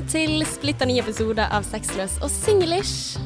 [0.00, 3.18] Velkommen til splitter ny episode av Sexløs og singlish.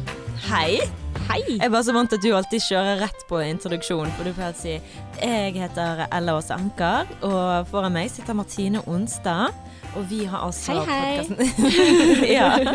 [0.49, 0.81] Hei.
[1.29, 1.37] Hei!
[1.61, 4.51] Jeg bare så vant til at du alltid kjører rett på introduksjon, for du pleier
[4.51, 4.73] å si
[5.21, 9.55] Jeg heter Ella Åse Anker, og foran meg sitter Martine Onstad.
[9.95, 11.53] Og vi har altså Hei, hei.
[12.35, 12.49] ja.
[12.59, 12.73] ja.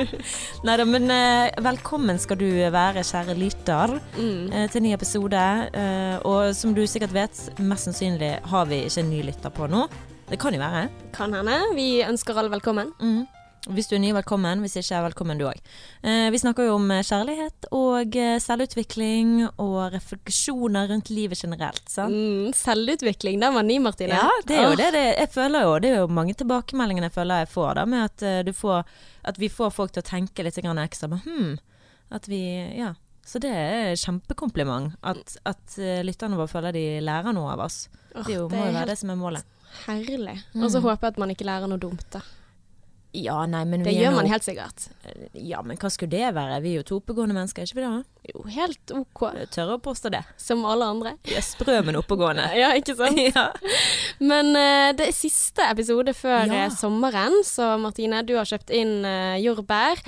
[0.64, 4.46] Neida, men eh, velkommen skal du være, kjære lytter, Mm.
[4.54, 5.42] eh, til ny episode.
[5.76, 9.68] Eh, og som du sikkert vet, mest sannsynlig har vi ikke en ny lytter på
[9.68, 9.90] nå.
[10.32, 10.86] Det kan jo være.
[11.20, 11.60] Kan hende.
[11.76, 12.94] Vi ønsker alle velkommen.
[13.04, 13.28] Mm.
[13.68, 14.62] Hvis du er ny, velkommen.
[14.64, 15.58] Hvis ikke, velkommen du òg.
[16.02, 21.84] Eh, vi snakker jo om eh, kjærlighet og eh, selvutvikling og refleksjoner rundt livet generelt.
[21.92, 22.16] Sant?
[22.16, 24.16] Mm, selvutvikling, den var ny, Martine.
[24.16, 25.76] Ja, det er jo det, det jeg føler jo.
[25.84, 28.88] Det er jo mange tilbakemeldinger jeg føler jeg får, da, med at, eh, du får,
[29.34, 31.12] at vi får folk til å tenke litt grann ekstra.
[31.12, 31.54] Men hmm,
[32.16, 32.42] at vi,
[32.80, 32.96] ja.
[33.30, 34.96] Så det er kjempekompliment.
[35.06, 35.76] At, at
[36.08, 37.84] lytterne våre føler de lærer noe av oss.
[38.16, 39.46] Oh, Det jo, må jo være det som er målet.
[39.86, 40.40] herlig.
[40.58, 40.86] Og så Mm.
[40.88, 42.24] håper jeg at man ikke lærer noe dumt, da.
[43.18, 44.84] Ja, nei, men Det vi gjør man helt sikkert.
[45.34, 46.60] Ja, men hva skulle det være?
[46.62, 48.34] Vi er jo to oppegående mennesker, er ikke vi det?
[48.34, 49.24] Jo, helt OK.
[49.40, 50.22] Jeg tør å påstå det.
[50.38, 51.16] Som alle andre.
[51.26, 52.46] Vi er sprø, men oppegående.
[52.62, 53.18] Ja, ikke sant?
[53.34, 53.48] ja.
[54.22, 56.66] Men uh, det er siste episode før Ja.
[56.68, 60.04] eh, sommeren, så Martine, du har kjøpt inn uh, jordbær.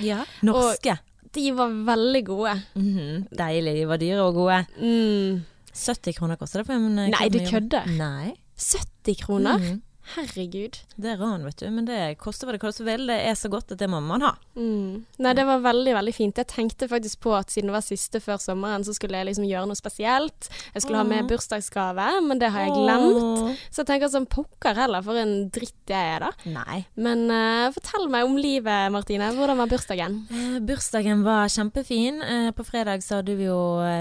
[0.46, 0.98] Norske.
[1.32, 2.54] De var veldig gode.
[2.76, 3.72] Mhm, Deilig.
[3.80, 4.58] De var dyre og gode.
[4.78, 5.40] Mm.
[5.72, 7.86] 70 kroner koster det for en eh, Nei, du kødder.
[7.96, 8.34] Nei.
[8.60, 9.58] 70 kroner?
[9.58, 9.80] Mhm.
[10.02, 10.76] Herregud.
[10.98, 11.68] Det er ran, vet du.
[11.72, 14.24] Men det koster hva det koster Vel, Det er så godt at det må man
[14.24, 14.32] ha.
[14.58, 15.04] Mm.
[15.22, 16.40] Nei, det var veldig, veldig fint.
[16.42, 19.46] Jeg tenkte faktisk på at siden det var siste før sommeren, så skulle jeg liksom
[19.48, 20.50] gjøre noe spesielt.
[20.74, 23.22] Jeg skulle ha med bursdagsgave, men det har jeg glemt.
[23.22, 23.64] Åh.
[23.70, 26.50] Så jeg tenker sånn pokker heller, for en dritt jeg er, da.
[26.50, 26.82] Nei.
[27.00, 29.32] Men uh, fortell meg om livet, Martine.
[29.38, 30.20] Hvordan var bursdagen?
[30.32, 32.20] Uh, bursdagen var kjempefin.
[32.20, 33.60] Uh, på fredag så hadde vi jo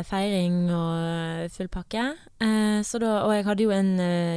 [0.10, 2.12] feiring og full pakke.
[2.82, 3.92] Så da, og jeg hadde jo en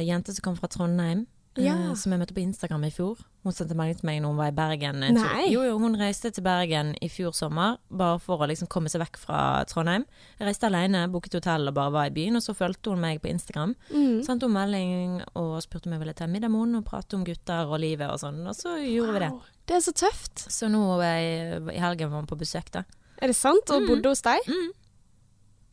[0.05, 1.25] jente som kom fra Trondheim.
[1.57, 3.17] Eh, uh, Som jeg møtte på Instagram i fjor.
[3.43, 5.03] Hun sendte melding til meg når hun var i Bergen.
[5.51, 9.01] Jo, jo, hun reiste til Bergen i fjor sommer, bare for å liksom komme seg
[9.03, 9.39] vekk fra
[9.69, 10.05] Trondheim.
[10.39, 13.21] Jeg reiste alene, booket hotell og bare var i byen, og så fulgte hun meg
[13.21, 13.75] på Instagram.
[13.91, 14.23] Mm.
[14.25, 17.23] Sendte hun melding og spurte om jeg ville ta middag med henne og prate om
[17.27, 19.31] gutter og livet og sånn, og så gjorde vi det.
[19.65, 20.47] Det er så tøft.
[20.51, 22.83] Så nå jeg, i helgen var hun på besøk, da.
[23.21, 23.69] Er det sant?
[23.71, 23.87] Og Mm.
[23.87, 24.41] bodde hos deg?
[24.49, 24.71] Mm.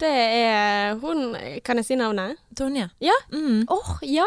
[0.03, 2.37] Det er hun Kan jeg si navnet?
[2.59, 2.91] Tonje.
[3.01, 3.15] Ja.
[3.33, 3.65] Mm.
[3.71, 4.27] Åh, ja!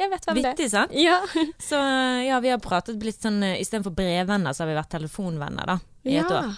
[0.00, 0.52] Jeg vet hvem det er.
[0.54, 0.94] Vittig, sant?
[0.96, 1.18] Ja.
[1.70, 1.78] Så
[2.26, 5.78] ja, vi har pratet blitt sånn eh, Istedenfor brevvenner, så har vi vært telefonvenner, da.
[6.08, 6.54] I et år.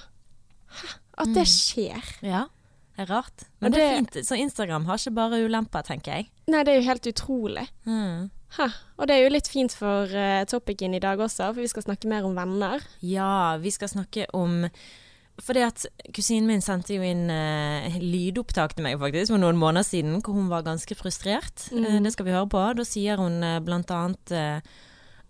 [0.75, 0.93] Hæ?
[1.25, 2.15] At det skjer.
[2.27, 2.47] Ja.
[2.94, 3.44] Det er rart.
[3.62, 4.17] Men det er fint.
[4.27, 6.31] Så Instagram har ikke bare ulemper, tenker jeg.
[6.50, 7.65] Nei, det er jo helt utrolig.
[7.87, 8.31] Mm.
[8.55, 8.69] Hæ.
[8.99, 11.87] Og det er jo litt fint for uh, topicen i dag også, for vi skal
[11.89, 12.84] snakke mer om venner.
[13.03, 14.62] Ja, vi skal snakke om
[15.43, 15.84] fordi at
[16.15, 20.37] kusinen min sendte jo inn uh, lydopptak til meg faktisk for noen måneder siden, hvor
[20.37, 21.69] hun var ganske frustrert.
[21.75, 21.87] Mm.
[21.87, 22.65] Uh, det skal vi høre på.
[22.78, 24.75] Da sier hun uh, blant annet eh,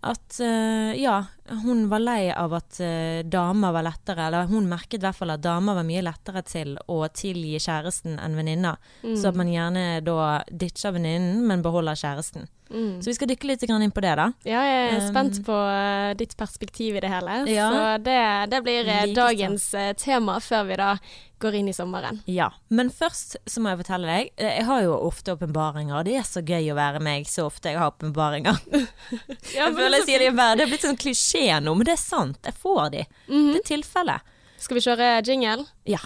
[0.05, 1.25] at eh, ja,
[1.63, 5.33] hun var lei av at eh, damer var lettere, eller hun merket i hvert fall
[5.33, 8.77] at damer var mye lettere til å tilgi kjæresten enn venninner.
[9.01, 9.15] Mm.
[9.17, 12.45] Så at man gjerne da ditcher venninnen, men beholder kjæresten.
[12.69, 13.01] Mm.
[13.01, 14.31] Så vi skal dykke litt inn på det, da.
[14.47, 17.43] Ja, jeg er Um, spent på uh, ditt perspektiv i det hele.
[17.51, 17.69] Ja.
[17.69, 18.19] Så det,
[18.51, 20.95] det blir like dagens eh, tema før vi da
[21.39, 22.21] går inn i sommeren.
[22.25, 26.17] Ja, men først så må jeg fortelle deg eh, Jeg har jo ofte åpenbaringer, det
[26.21, 28.61] er så gøy å være meg så ofte jeg har åpenbaringer.
[29.55, 31.97] Ja, jeg føler jeg sier det hver Det er blitt sånn klisjé nå, men det
[31.97, 32.39] er sant.
[32.45, 33.05] Jeg får de.
[33.29, 33.51] Mhm.
[33.53, 34.31] Det er tilfellet.
[34.65, 35.67] Skal vi kjøre jingle?
[35.85, 36.01] Ja.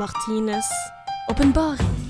[0.00, 0.70] Martines
[1.30, 2.01] åpenbaring.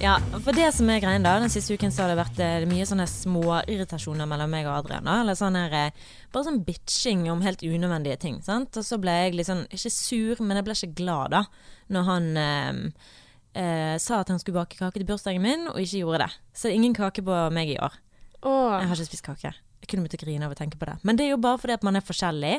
[0.00, 0.16] Ja.
[0.44, 2.86] For det som er greien da, den siste uken så har det vært eh, mye
[2.88, 5.06] sånne småirritasjoner mellom meg og Adrian.
[5.06, 6.02] da, Eller sånn her eh,
[6.32, 8.40] Bare sånn bitching om helt unødvendige ting.
[8.46, 8.76] sant?
[8.80, 11.44] Og så ble jeg litt sånn Ikke sur, men jeg ble ikke glad, da.
[11.92, 13.08] Når han eh,
[13.54, 16.30] eh, sa at han skulle bake kake til bursdagen min, og ikke gjorde det.
[16.54, 17.98] Så det er ingen kake på meg i år.
[18.40, 18.78] Åh.
[18.80, 19.52] Jeg har ikke spist kake.
[19.80, 20.98] Jeg kunne begynt å grine av å tenke på det.
[21.08, 22.56] Men det er jo bare fordi at man er forskjellig.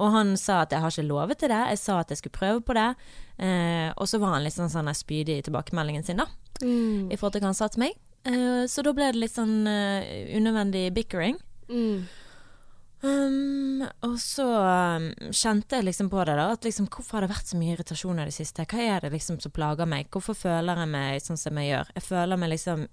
[0.00, 1.60] Og han sa at jeg har ikke lovet til det.
[1.74, 2.88] Jeg sa at jeg skulle prøve på det.
[3.36, 6.28] Eh, og så var han litt sånn, sånn spydig i tilbakemeldingen sin, da.
[6.62, 7.12] Mm.
[7.12, 8.00] I forhold til hva han sa til meg.
[8.24, 10.02] Eh, så da ble det litt sånn uh,
[10.36, 11.38] unødvendig bickering.
[11.68, 12.04] Mm.
[13.02, 16.52] Um, og så um, kjente jeg liksom på det, da.
[16.54, 18.66] At liksom, hvorfor har det vært så mye irritasjon i det siste?
[18.70, 20.10] Hva er det liksom som plager meg?
[20.14, 21.94] Hvorfor føler jeg meg sånn som jeg gjør?
[21.98, 22.86] Jeg føler meg liksom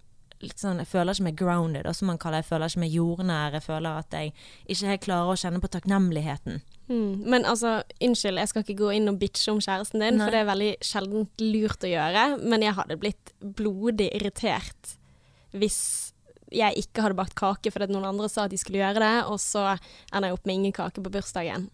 [0.44, 2.45] litt sånn, jeg føler ikke meg grounded, og som man kaller det.
[2.45, 3.56] Jeg føler ikke meg jordnær.
[3.57, 4.33] Jeg føler at jeg
[4.68, 6.62] ikke helt klarer å kjenne på takknemligheten.
[6.89, 7.25] Mm.
[7.30, 10.24] Men altså, unnskyld, jeg skal ikke gå inn og bitche om kjæresten din, Nei.
[10.25, 12.24] for det er veldig sjeldent lurt å gjøre.
[12.45, 14.95] Men jeg hadde blitt blodig irritert
[15.50, 15.81] hvis
[16.53, 19.38] jeg ikke hadde bakt kake fordi noen andre sa at de skulle gjøre det, og
[19.41, 19.75] så
[20.13, 21.69] ender jeg opp med ingen kake på bursdagen.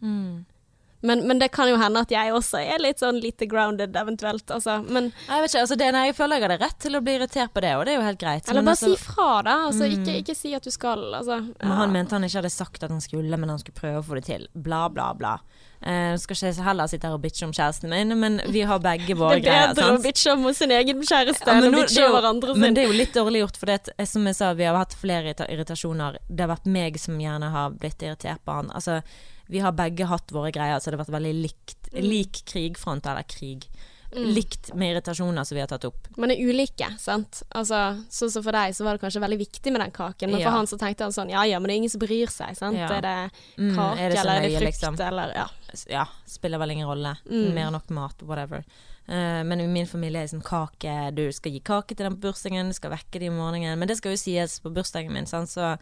[1.06, 4.46] Men, men det kan jo hende at jeg også er litt sånn lite grounded, eventuelt.
[4.52, 4.80] Altså.
[4.84, 7.18] Men, Jeg vet ikke, altså det, nei, jeg føler jeg hadde rett til å bli
[7.20, 8.50] irritert på det, og det er jo helt greit.
[8.50, 9.56] eller Men bare altså- si fra, da.
[9.70, 11.06] Altså, ikke, ikke si at du skal.
[11.22, 11.40] Altså.
[11.62, 14.06] Men han mente han ikke hadde sagt at han skulle, men han skulle prøve å
[14.10, 14.48] få det til.
[14.56, 15.38] Bla, bla, bla.
[15.82, 19.16] Eh, skal ikke heller sitte her og bitche om kjæresten min, men vi har begge
[19.22, 19.74] våre greier.
[19.76, 22.16] Det er bedre å bitche om sin egen kjæreste Ja, enn å bitche er jo-
[22.56, 22.62] sin.
[22.64, 24.76] Men det er jo litt dårlig gjort, for det, eh, som jeg sa, vi har
[24.80, 26.18] hatt flere irritasjoner.
[26.30, 28.72] Det har vært meg som gjerne har blitt irritert på han.
[28.72, 29.02] Altså,
[29.48, 33.28] vi har begge hatt våre greier, så det har vært veldig likt, lik krigfront, eller
[33.30, 33.68] krig.
[34.16, 36.08] Likt med irritasjoner som vi har tatt opp.
[36.18, 37.44] Man er ulike, sant.
[37.56, 37.80] Altså,
[38.10, 40.50] sånn som for deg så var det kanskje veldig viktig med den kaken, men Ja.
[40.50, 42.56] for han så tenkte han sånn ja ja, men det er ingen som bryr seg,
[42.58, 42.78] sant.
[42.78, 42.88] Ja.
[42.96, 45.00] Er det Mm, kake er det eller er det frukt liksom?
[45.08, 45.48] eller ja.
[45.90, 47.16] ja, spiller vel ingen rolle.
[47.30, 47.54] Mm.
[47.54, 48.64] Mer nok mat, whatever.
[49.08, 52.16] Uh, men i min familie er det sånn kake Du skal gi kake til den
[52.16, 53.78] på bursdagen, du skal vekke dem i morgenen.
[53.78, 55.48] Men det skal jo sies på bursdagen min, sant?
[55.50, 55.78] så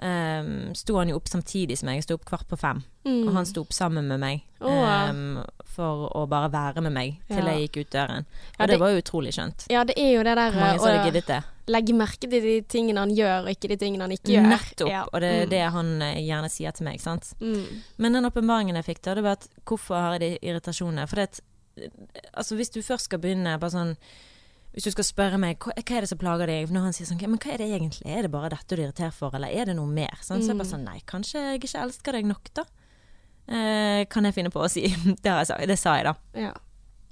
[0.00, 1.96] um, sto han jo opp samtidig som meg.
[2.00, 2.82] Jeg sto opp kvart på fem.
[3.04, 3.26] Mm.
[3.28, 5.42] Og han sto opp sammen med meg em,
[5.74, 7.52] for å bare være med meg til Ja.
[7.56, 8.24] jeg gikk ut døren.
[8.58, 9.66] Ja, Og det det- var jo utrolig skjønt.
[9.70, 11.42] Ja, det er jo det der mange som hadde å giddet det?
[11.68, 14.48] legge merke til de tingene han gjør, og ikke de tingene han ikke gjør.
[14.48, 14.88] Nettopp.
[14.90, 15.04] Ja.
[15.12, 15.50] Og det er Mm.
[15.50, 17.34] det han eh, gjerne sier til meg, sant.
[17.40, 17.66] Mm.
[17.98, 21.08] Men den åpenbaringen jeg fikk da, det var at hvorfor har jeg de irritasjonene?
[21.08, 21.40] For det at
[22.36, 23.96] Altså hvis du først skal begynne bare sånn
[24.72, 27.08] Hvis du skal spørre meg hva, hva er det som plager deg, når han sier
[27.08, 28.06] sånn Men hva er det egentlig?
[28.08, 30.16] Er det bare dette du er irritert for, eller er det noe mer?
[30.24, 32.64] Sånn, Så jeg bare sånn Nei, kanskje jeg ikke elsker deg nok, da.
[33.52, 34.86] Eh, kan jeg finne på å si.
[35.22, 35.66] Det, har jeg sagt.
[35.68, 36.14] det sa jeg, da.
[36.48, 36.52] Ja.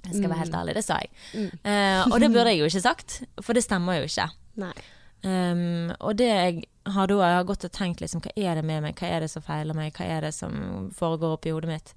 [0.01, 1.11] Jeg skal være helt ærlig, det sa jeg.
[1.37, 1.49] Mm.
[1.61, 4.27] Eh, og det burde jeg jo ikke sagt, for det stemmer jo ikke.
[4.61, 4.73] Nei.
[5.21, 8.63] Um, og det jeg har da, jeg har gått og tenkt liksom, hva er det
[8.65, 11.69] med meg, hva er det som feiler meg, hva er det som foregår oppi hodet
[11.69, 11.93] mitt.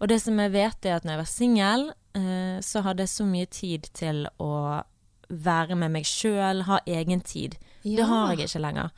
[0.00, 1.84] Og det som jeg vet er at når jeg var singel,
[2.16, 4.54] uh, så hadde jeg så mye tid til å
[5.32, 7.56] være med meg sjøl, ha egen tid.
[7.82, 8.90] Det har jeg ikke lenger.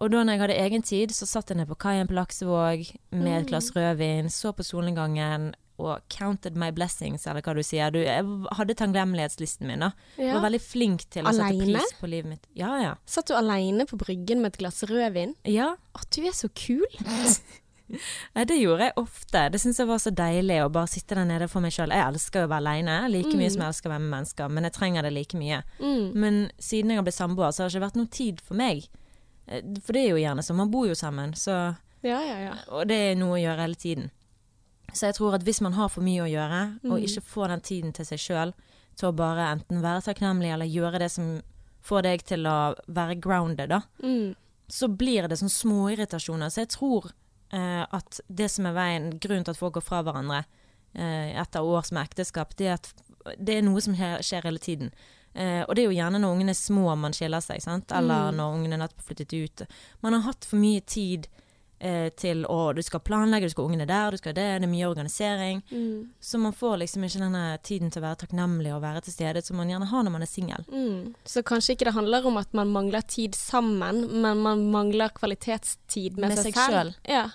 [0.00, 2.86] Og da når jeg hadde egen tid, så satt jeg ned på kaien på Laksevåg
[3.12, 3.48] med et Mm.
[3.50, 5.50] glass rødvin, så på solnedgangen
[5.80, 7.90] og counted my blessings, eller hva du sier.
[7.90, 9.92] Du, jeg hadde takknemlighetslisten min, da.
[10.18, 10.34] Ja.
[10.36, 12.46] var veldig flink til å sette pris på livet mitt.
[12.54, 12.94] Ja, ja.
[13.06, 15.34] Satt du aleine på bryggen med et glass rødvin?
[15.44, 16.84] Ja, Å, du er så kul!
[18.36, 19.50] Nei, det gjorde jeg ofte.
[19.52, 21.90] Det syns jeg var så deilig å bare sitte der nede for meg sjøl.
[21.94, 23.52] Jeg elsker å være aleine, like mye Mm.
[23.52, 25.62] som jeg elsker å være med mennesker, men jeg trenger det like mye.
[25.80, 26.14] Mm.
[26.14, 28.88] Men siden jeg har blitt samboer, så har det ikke vært noe tid for meg.
[29.48, 32.54] Eh, For det er jo gjerne sånn, man bor jo sammen, så Ja, ja, ja.
[32.72, 34.10] Og det er noe å gjøre hele tiden.
[34.92, 37.04] Så jeg tror at hvis man har for mye å gjøre, og Mm.
[37.04, 38.52] ikke får den tiden til seg sjøl,
[38.96, 41.42] til å bare enten være takknemlig eller gjøre det som
[41.82, 44.34] får deg til å være grounded, da, Mm.
[44.68, 46.46] så blir det sånn små irritasjoner.
[46.50, 47.12] Så jeg tror
[47.52, 50.44] eh, at det som er veien, grunnen til at folk går fra hverandre
[50.94, 52.92] eh, etter års med ekteskap, det er at
[53.38, 54.90] det er noe som skjer, hele tiden.
[55.34, 57.92] Eh, og det er jo gjerne når ungene er små man skiller seg, sant?
[57.92, 58.36] eller Mm.
[58.40, 59.62] når ungene nettopp flyttet ut.
[60.02, 61.28] Man har hatt for mye tid
[61.82, 64.72] eh, til å Du skal planlegge, du skal ungene der, du skal det, det er
[64.72, 65.62] mye organisering.
[65.70, 66.10] Mm.
[66.20, 69.42] Så man får liksom ikke denne tiden til å være takknemlig og være til stede
[69.44, 70.64] som man gjerne har når man er singel.
[70.68, 71.14] Mm.
[71.24, 76.18] Så kanskje ikke det handler om at man mangler tid sammen, men man mangler kvalitetstid
[76.18, 76.74] med, Med seg, seg selv.
[76.74, 76.94] selv.
[77.08, 77.28] Ja.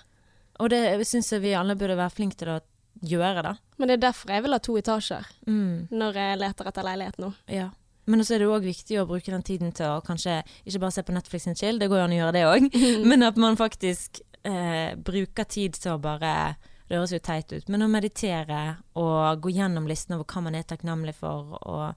[0.60, 2.60] Og det syns jeg vi alle burde være flinke til å
[3.04, 3.54] gjøre, da.
[3.76, 5.88] Men det er derfor jeg vil ha to etasjer Mm.
[5.90, 7.32] når jeg leter etter leilighet nå.
[7.52, 7.70] Ja.
[8.06, 10.94] Men også er det òg viktig å bruke den tiden til å kanskje ikke bare
[10.94, 12.78] se på Netflix and chill, det går jo an å gjøre det òg,
[13.10, 16.56] men at man faktisk eh, bruker tid til å bare
[16.88, 20.54] Det høres jo teit ut, men å meditere og gå gjennom listen over hva man
[20.54, 21.96] er takknemlig for, og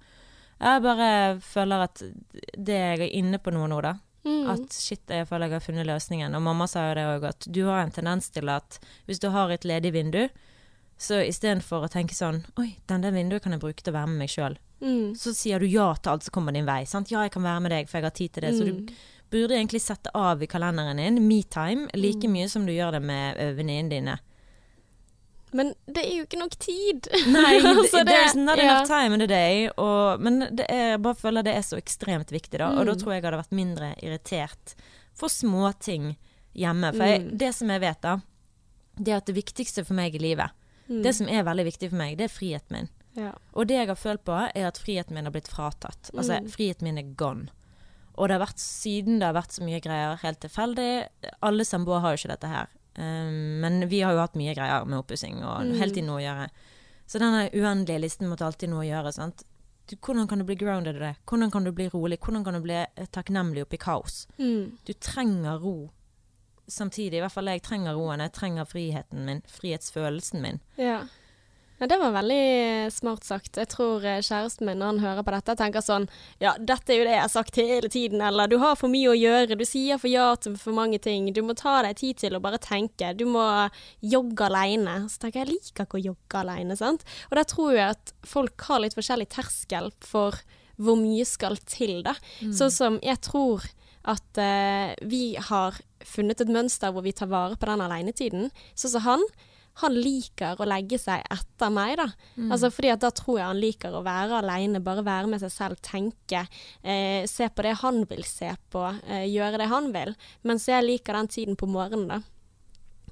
[0.59, 1.09] jeg bare
[1.45, 2.01] føler at
[2.57, 3.93] det jeg er inne på noe nå, da.
[4.25, 4.49] Mm.
[4.51, 6.35] At shit, jeg føler jeg har funnet løsningen.
[6.35, 9.29] Og mamma sa jo det òg, at du har en tendens til at hvis du
[9.31, 10.25] har et ledig vindu,
[10.99, 14.07] så istedenfor å tenke sånn Oi, den der vinduet kan jeg bruke til å være
[14.11, 15.11] med meg sjøl Mm.
[15.15, 16.85] så sier du ja til alt som kommer din vei.
[16.85, 17.09] Sant?
[17.11, 18.53] Ja, jeg kan være med deg, for jeg har tid til det.
[18.55, 18.87] Så du Mm.
[19.29, 23.35] burde egentlig sette av i kalenderen din me-time like mye som du gjør det med
[23.57, 24.19] venninnene dine.
[25.51, 27.07] Men det er jo ikke nok tid.
[27.33, 28.63] Nei, Altså, det- there's not ja.
[28.63, 29.69] enough time in the day.
[29.77, 32.67] Og, men det jeg bare føler det er så ekstremt viktig, da.
[32.77, 32.99] Og da Mm.
[33.01, 34.75] tror jeg jeg hadde vært mindre irritert
[35.13, 36.15] for småting
[36.55, 36.93] hjemme.
[36.95, 37.37] For jeg, Mm.
[37.37, 38.17] det som jeg vet, da,
[39.01, 40.49] det er at det viktigste for meg i livet,
[40.89, 41.01] Mm.
[41.03, 42.89] det som er veldig viktig for meg, det er friheten min.
[43.15, 43.31] ja.
[43.53, 46.11] Og det jeg har følt på, er at friheten min har blitt fratatt.
[46.15, 46.47] Altså, Mm.
[46.49, 47.49] friheten min er gone.
[48.17, 51.07] Og det har vært siden det har vært så mye greier helt tilfeldig.
[51.41, 52.67] Alle samboere har jo ikke dette her.
[52.97, 55.77] Um, men vi har jo hatt mye greier med oppussing og Mm.
[55.79, 56.49] hele tiden noe å gjøre.
[57.07, 59.13] Så denne uendelige listen måtte alltid noe å gjøre.
[59.13, 59.43] sant?
[59.87, 61.15] Du, hvordan kan du bli grounded i det?
[61.25, 62.19] Hvordan kan du bli rolig?
[62.19, 64.27] Hvordan kan du bli eh, takknemlig oppi kaos?
[64.37, 64.77] Mm.
[64.85, 65.89] Du trenger ro
[66.67, 67.17] samtidig.
[67.17, 68.19] I hvert fall jeg trenger roen.
[68.19, 69.41] Jeg trenger friheten min.
[69.47, 70.59] Frihetsfølelsen min.
[70.77, 71.03] ja.
[71.79, 73.55] Ja, det var veldig smart sagt.
[73.55, 76.09] Jeg tror eh, kjæresten min når han hører på dette, tenker sånn
[76.43, 79.13] Ja, dette er jo det jeg har sagt hele tiden, eller du har for mye
[79.13, 82.19] å gjøre, du sier for ja til for mange ting, du må ta deg tid
[82.19, 83.45] til å bare tenke, du må
[84.03, 85.05] jogge alene.
[85.07, 87.05] Så tenker jeg jeg liker ikke å jogge alene, sant.
[87.29, 90.35] Og der tror jeg at folk har litt forskjellig terskel for
[90.79, 92.15] hvor mye skal til, da.
[92.55, 93.63] Sånn som jeg tror
[94.09, 98.51] at uh, vi har funnet et mønster hvor vi tar vare på den alenetiden.
[98.75, 99.25] Sånn som han.
[99.81, 102.07] Han liker å legge seg etter meg, da.
[102.51, 105.51] Altså fordi at da tror jeg han liker å være alene, bare være med seg
[105.51, 106.45] selv, tenke.
[106.83, 110.15] Eh, se på det han vil se på, eh, gjøre det han vil.
[110.43, 112.21] Mens jeg liker den tiden på morgenen, da.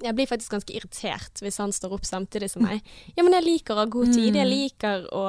[0.03, 2.85] Jeg blir faktisk ganske irritert hvis han står opp samtidig som meg.
[3.15, 4.35] Ja, men jeg liker å ha god tid.
[4.37, 5.23] Jeg liker å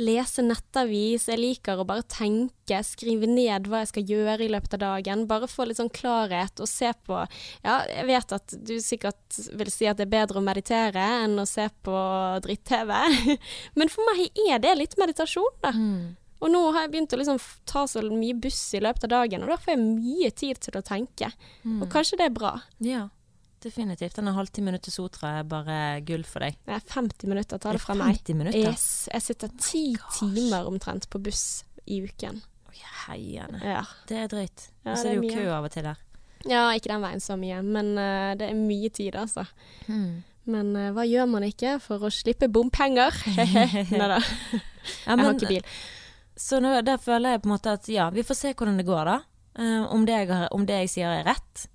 [0.00, 1.28] lese nettavis.
[1.30, 5.26] Jeg liker å bare tenke, skrive ned hva jeg skal gjøre i løpet av dagen.
[5.30, 7.20] Bare få litt sånn klarhet og se på
[7.64, 11.38] Ja, jeg vet at du sikkert vil si at det er bedre å meditere enn
[11.40, 11.94] å se på
[12.44, 12.92] dritt-TV,
[13.78, 15.72] men for meg er det litt meditasjon, da.
[16.44, 17.38] Og nå har jeg begynt å liksom
[17.70, 20.76] ta så mye buss i løpet av dagen, og da får jeg mye tid til
[20.76, 21.30] å tenke.
[21.80, 22.50] Og kanskje det er bra.
[22.84, 23.06] Ja,
[23.64, 24.16] definitivt.
[24.18, 26.56] Denne halvtimen til Sotra er bare gull for deg.
[26.66, 28.18] Det er 50 minutter tar Det det fra meg.
[28.20, 28.72] 50 minutter?
[28.72, 28.88] Yes.
[29.12, 29.84] Jeg sitter ti
[30.18, 32.42] timer omtrent på buss i uken.
[33.04, 33.60] Heiene.
[33.62, 33.82] Ja.
[34.08, 34.68] Det er drøyt.
[34.84, 35.34] Ja, Og så er det jo mye.
[35.36, 35.98] kø av og til der.
[36.48, 39.44] ja, ikke den veien så mye, men uh, det er mye tid, altså.
[39.86, 40.22] Hmm.
[40.44, 43.16] Men uh, hva gjør man ikke for å slippe bompenger?
[43.98, 45.68] Nei da, jeg har ikke bil.
[46.36, 48.88] Så nå, der føler jeg på en måte at ja, vi får se hvordan det
[48.88, 49.20] går, da.
[49.54, 51.68] Uh, om, det jeg om det jeg sier er rett.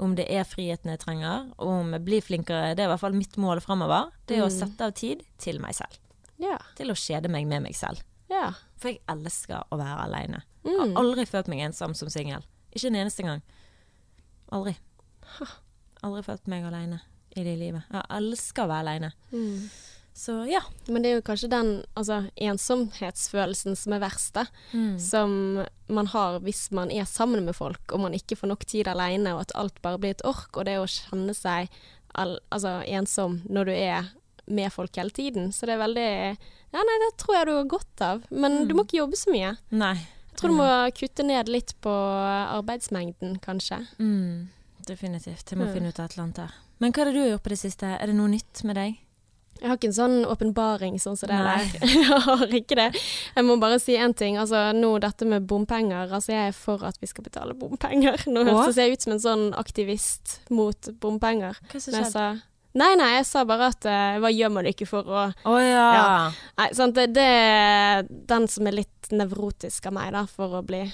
[0.00, 1.50] Om det er friheten jeg trenger.
[1.58, 2.74] Og om jeg blir flinkere.
[2.74, 4.10] Det er i hvert fall mitt mål framover.
[4.26, 4.58] Det er å Mm.
[4.58, 5.98] sette av tid til meg selv.
[6.40, 6.56] Ja.
[6.76, 8.00] Til å kjede meg med meg selv.
[8.30, 8.52] ja.
[8.80, 10.42] For jeg elsker å være aleine.
[10.64, 10.78] Mm.
[10.94, 12.40] Har aldri følt meg ensom som singel.
[12.74, 13.42] Ikke en eneste gang.
[14.50, 14.74] Aldri.
[16.02, 17.00] Aldri følt meg aleine
[17.36, 17.82] i det livet.
[17.92, 19.12] Jeg elsker å være aleine.
[19.32, 19.68] Mm.
[20.14, 20.60] Så ja.
[20.86, 24.46] Men det er jo kanskje den altså, ensomhetsfølelsen som er verst, da.
[24.72, 24.98] Mm.
[25.00, 25.32] Som
[25.90, 29.34] man har hvis man er sammen med folk, og man ikke får nok tid alene,
[29.34, 31.70] og at alt bare blir et ork, og det å kjenne seg
[32.18, 34.10] all, altså, ensom når du er
[34.50, 35.52] med folk hele tiden.
[35.54, 36.08] Så det er veldig
[36.70, 38.24] Ja, nei, det tror jeg du har godt av.
[38.30, 39.56] Men du må ikke jobbe så mye.
[39.74, 39.96] Nei.
[40.30, 43.82] Jeg tror du må kutte ned litt på arbeidsmengden, kanskje.
[43.98, 44.48] Mm,
[44.86, 45.50] definitivt.
[45.50, 46.58] Jeg må finne ut av et eller annet der.
[46.80, 47.90] Men hva er det du har gjort på det siste?
[47.96, 49.00] Er det noe nytt med deg?
[49.60, 51.66] Jeg har ikke en sånn åpenbaring sånn som det der.
[52.00, 52.88] Jeg har ikke det.
[53.36, 54.38] Jeg må bare si én ting.
[54.40, 56.08] Altså, nå dette med bompenger.
[56.08, 58.24] Altså, jeg er for at vi skal betale bompenger.
[58.32, 61.60] Nå høres jeg ut som en sånn aktivist mot bompenger.
[61.72, 62.28] Hva som det som sa
[62.70, 65.86] Nei, nei, jeg sa bare at uh, hva gjør man ikke for å Å ja.
[65.90, 66.18] Ja.
[66.60, 70.62] Nei, sant, det, det er den som er litt nevrotisk av meg, da, for å
[70.62, 70.84] bli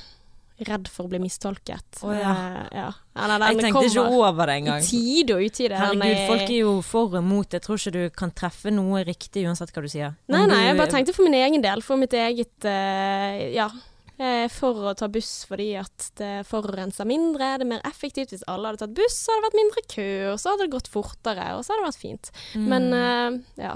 [0.65, 1.99] redd for å bli mistolket.
[2.03, 2.31] Oh, ja.
[2.33, 2.87] Eh, ja.
[3.17, 4.81] Ja, nei, Jeg tenkte ikke over det engang.
[4.81, 5.77] I tide og utide.
[5.81, 7.51] Herregud, er- folk er jo for og mot.
[7.53, 10.15] Jeg tror ikke du kan treffe noe riktig uansett hva du sier.
[10.29, 13.69] Nei, nei, jeg bare tenkte for min egen del, for mitt eget uh, Ja.
[14.17, 18.31] Jeg er for å ta buss fordi at det forurenser mindre, det er mer effektivt.
[18.33, 20.73] Hvis alle hadde tatt buss, så hadde det vært mindre kø, og så hadde det
[20.73, 22.31] gått fortere, og så hadde det vært fint.
[22.57, 23.75] Mm, Men uh, ja.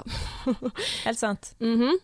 [1.05, 1.51] Helt sant.
[1.61, 1.99] Mhm.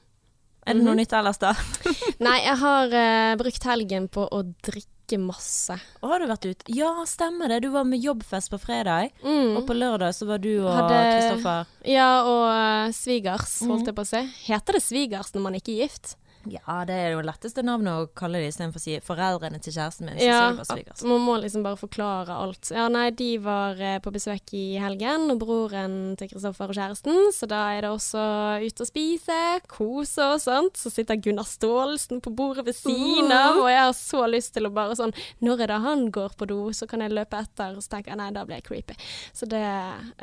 [0.67, 1.00] Er det noe Mhm.
[1.00, 1.53] nytt ellers, da?
[2.27, 5.77] Nei, jeg har uh, brukt helgen på å drikke masse.
[6.03, 6.67] Å, har du vært ute?
[6.75, 7.62] Ja, stemmer det.
[7.63, 9.55] Du var med jobbfest på fredag, Mm.
[9.57, 13.71] og på lørdag så var du og Hadde- Kristoffer Ja, og uh, svigers, Mhm.
[13.71, 14.21] holdt jeg på å si.
[14.51, 16.15] Heter det svigers når man ikke er gift?
[16.51, 20.07] Ja, det er jo letteste navnet å kalle det istedenfor å si foreldrene til kjæresten
[20.07, 20.19] min.
[20.21, 21.03] Ja, svigers.
[21.07, 22.71] man må liksom bare forklare alt.
[22.73, 27.31] Ja, nei, de var eh, på besøk i helgen, og broren til Kristoffer og kjæresten,
[27.35, 28.23] så da er det også
[28.63, 29.39] ute og spise,
[29.71, 30.79] kose og sånt.
[30.79, 34.69] Så sitter Gunnar Staalesen på bordet ved siden av, og jeg har så lyst til
[34.69, 35.13] å bare sånn
[35.43, 38.13] Når er det han går på do, så kan jeg løpe etter, og så tenker
[38.13, 38.97] jeg nei, da blir jeg creepy.
[39.35, 39.63] Så det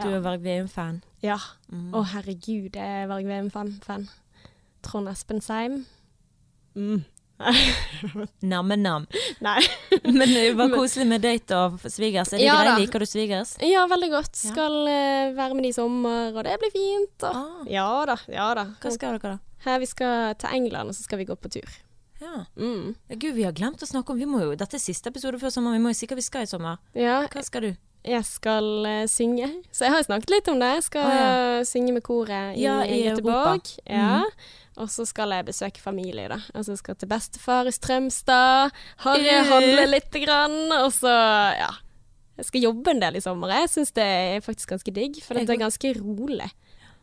[0.01, 1.03] Du er Varg Veum-fan.
[1.25, 1.39] ja.
[1.73, 1.91] Mm.
[1.97, 4.09] oh, herregud, jeg er Varg Veum-fan.
[4.85, 5.85] Trond Espenseim.
[6.77, 7.05] Mm.
[8.41, 9.07] Namme-nam.
[10.03, 12.33] Men det var koselig med date og svigers.
[12.33, 12.85] Er det Ja greit?
[12.85, 13.57] Liker du svigers?
[13.63, 14.39] Ja, veldig godt.
[14.45, 14.53] Ja.
[14.53, 17.17] Skal uh, være med de i sommer, og det blir fint.
[17.27, 17.31] Og.
[17.35, 18.67] Ah, Ja da, ja da.
[18.83, 19.39] hva skal dere da?
[19.65, 21.79] Her, vi skal til England, og så skal vi gå på tur.
[22.23, 22.45] Ja.
[22.57, 22.95] Mm.
[23.19, 25.75] Gud, vi har glemt å snakke om jo, Dette er siste episode før sommer.
[25.77, 26.79] Vi må jo si hva vi skal i sommer.
[26.95, 27.75] Ja, Hva skal du?
[28.05, 29.47] jeg skal uh, synge.
[29.73, 30.69] Så jeg har snakket litt om det.
[30.77, 31.63] Jeg skal Å, ja.
[31.65, 33.65] synge med koret i, Ja, i Göteborg.
[33.65, 33.81] Europa.
[33.89, 34.19] Ja.
[34.21, 34.61] Mhm.
[34.81, 36.41] Og så skal jeg besøke familie, da.
[36.55, 38.75] Altså jeg skal til bestefar i Strømstad.
[39.05, 40.57] Harry handle lite grann.
[40.81, 41.13] Og så,
[41.55, 41.71] ja.
[42.35, 43.53] Jeg skal jobbe en del i sommer.
[43.55, 46.51] Jeg syns det er faktisk ganske digg, for det er ganske rolig.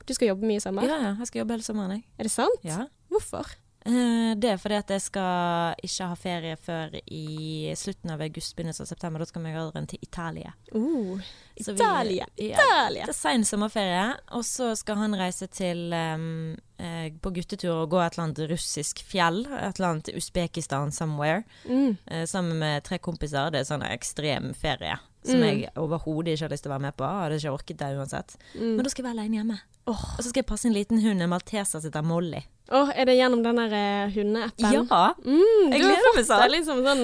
[0.03, 0.83] Du skal jobbe mye i sommer?
[0.83, 2.03] Ja, ja, jeg skal jobbe hele sommeren, jeg.
[2.19, 2.63] Er det sant?
[2.67, 2.85] Ja.
[3.13, 3.53] Hvorfor?
[3.85, 8.53] Eh, det er fordi at jeg skal ikke ha ferie før i slutten av august,
[8.55, 9.23] begynnelsen av september.
[9.23, 10.53] Da skal vi gjøre den til Italia.
[10.75, 11.19] Uh,
[11.59, 13.05] Så vi- Italia, ja, Italia.
[13.05, 17.89] Det er sein sommerferie, og så skal han reise til um, eh, på guttetur og
[17.89, 19.45] gå et eller annet russisk fjell.
[19.47, 21.43] Et eller annet Usbekistan somewhere.
[21.65, 21.97] Mm.
[22.07, 23.51] eh, sammen med tre kompiser.
[23.51, 25.43] Det er sånn ekstrem ferie som Mm.
[25.61, 27.05] jeg overhodet ikke har lyst til å være med på.
[27.05, 28.35] Hadde ikke orket det uansett.
[28.55, 28.75] Mm.
[28.75, 29.59] Men da skal jeg være alene hjemme.
[29.89, 29.97] Oh.
[30.17, 32.43] Og så skal jeg passe en liten hund, en malteser som heter Molly.
[32.71, 34.87] Åh, er det gjennom den der eh, hundeappen?
[34.87, 35.13] Ja!
[35.25, 36.41] Mm, Jeg du har gleder meg fått sånn.
[36.41, 37.03] deg liksom sånn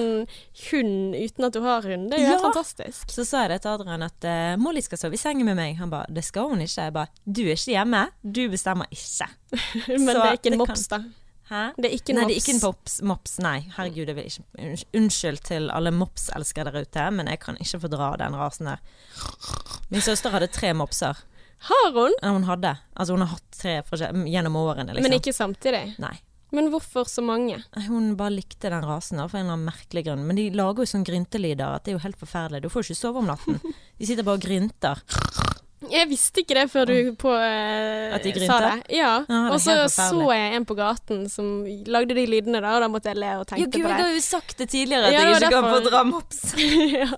[0.70, 2.08] hund uten at du har hund.
[2.10, 3.10] Det er jo helt fantastisk.
[3.12, 5.76] Så sa jeg det til Adrian at uh, Molly skal sove i sengen med meg.
[5.82, 6.86] Han ba det skal hun ikke.
[6.88, 9.28] Jeg ba du er ikke hjemme, du bestemmer ikke.
[9.98, 11.02] Men Så det er ikke en mops, da.
[11.48, 11.62] Hæ?
[11.76, 12.28] Det er ikke en Nei, mops.
[12.28, 12.98] det er ikke en mops.
[13.08, 18.10] mops nei, herregud, ikke Unnskyld til alle mopselskere der ute, men jeg kan ikke fordra
[18.20, 18.82] den rasen der.
[19.90, 21.16] Min søster hadde tre mopser.
[21.68, 22.12] Har hun?
[22.22, 22.76] Ja, hun hadde.
[22.94, 23.78] Altså, hun har hatt tre
[24.28, 25.08] gjennom årene, liksom.
[25.08, 25.84] Men ikke samtidig.
[25.98, 26.14] Nei.
[26.54, 27.58] Men hvorfor så mange?
[27.88, 30.22] Hun bare likte den rasen da, for en eller annen merkelig grunn.
[30.28, 32.62] Men de lager jo sånn gryntelyder at det er jo helt forferdelig.
[32.64, 33.58] Du får jo ikke sove om natten.
[33.98, 35.02] De sitter bare og grynter.
[35.78, 38.70] Jeg visste ikke det før du på, eh, At de sa det.
[38.96, 39.24] Ja.
[39.28, 42.82] Ah, det og så så jeg en på gaten som lagde de lydene, da, og
[42.82, 44.06] da måtte jeg le og tenke jo, gud, på jeg det.
[44.08, 45.62] har jo sagt det tidligere at Ja, jeg ikke derfor...
[45.62, 46.40] kan få dra mops.
[46.98, 47.08] ja.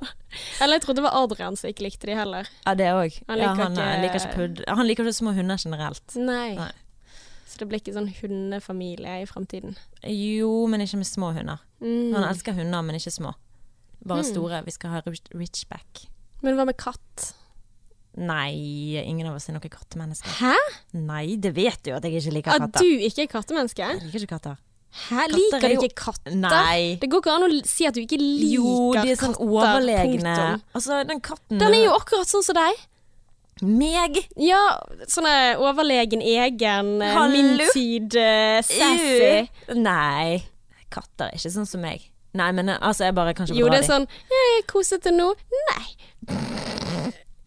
[0.61, 2.52] Eller jeg trodde det var Adrian som ikke likte de heller.
[2.67, 3.17] Ja, det òg.
[3.33, 4.62] Han Ja, han, ikke- liker ikke pudd.
[4.69, 6.17] Han liker ikke små hunder generelt.
[6.21, 6.55] Nei.
[6.61, 6.71] Nei.
[7.49, 9.75] Så det blir ikke sånn hundefamilie i fremtiden.
[10.05, 11.59] Jo, men ikke med små hunder.
[11.81, 12.12] Mm.
[12.14, 13.33] Han elsker hunder, men ikke små.
[14.05, 14.31] Bare Mm.
[14.35, 14.62] store.
[14.64, 16.07] Vi skal ha rich- Richback.
[16.43, 17.33] Men hva med katt?
[18.17, 20.31] Nei, ingen av oss er noen kattemennesker.
[20.40, 20.57] Hæ?
[20.99, 22.64] Nei, det vet du at jeg ikke liker katter.
[22.67, 23.79] At du ikke er kattemenneske?
[23.87, 24.57] Jeg liker ikke katter.
[24.90, 25.21] Hæ?
[25.23, 26.35] Katter Liker er du jo- ikke katter?
[26.35, 26.97] Nei.
[27.00, 29.47] Det går ikke an å si at du ikke liker Jo, de er sånn katter.
[29.47, 30.61] overlegne.
[30.75, 32.75] Altså, den katten Den er jo akkurat sånn som deg.
[33.62, 34.26] Meg!
[34.37, 37.31] Ja, sånn eh, overlegen, egen, eh, Hallo?
[37.31, 39.47] min tid, uh, sassy.
[39.69, 39.75] Ew.
[39.76, 40.43] Nei.
[40.90, 42.00] Katter er ikke sånn som meg.
[42.35, 45.12] Nei, men eh, altså, jeg bare kan ikke Jo, det er sånn «Jeg er kosete
[45.14, 45.35] nå.
[45.71, 46.70] Nei.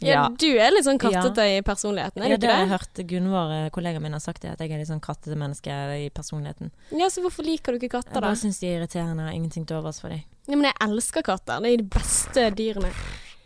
[0.03, 0.29] Ja, Ja.
[0.29, 2.75] du er litt sånn kattete i personligheten, er Ja, ikke det har jeg det?
[2.77, 5.71] hørt Gunvor, eh, kollegaen min, har sagt det, at jeg er litt sånn kattete menneske
[6.05, 6.71] i personligheten.
[6.91, 8.27] Ja, så hvorfor liker du ikke katter, Jeg da?
[8.27, 10.23] bare syns de er irriterende, jeg har ingenting til overs for dem.
[10.47, 11.61] Ja, men jeg elsker katter.
[11.61, 12.91] Det er de beste dyrene.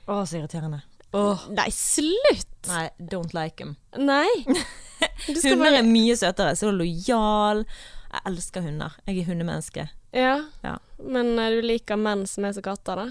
[0.07, 0.81] Å, så irriterende.
[1.13, 1.47] Åh.
[1.51, 2.47] Nei, slutt!
[2.67, 3.77] Nei, don't like them.
[3.97, 4.27] Nei.
[5.27, 7.63] Hunder bare er mye søtere, så lojal.
[8.11, 8.93] Jeg elsker hunder.
[9.07, 9.89] Jeg er hundemenneske.
[10.15, 10.45] Ja.
[10.63, 10.77] Ja.
[11.03, 13.07] Men eh, du liker menn som er som katter, da?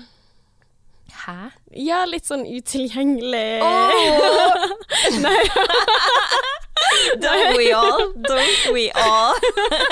[1.12, 1.50] Hæ?
[1.76, 3.62] Ja, litt sånn utilgjengelig
[5.24, 5.38] Nei.
[7.20, 8.12] Don't we all?
[8.14, 9.34] Don't we all?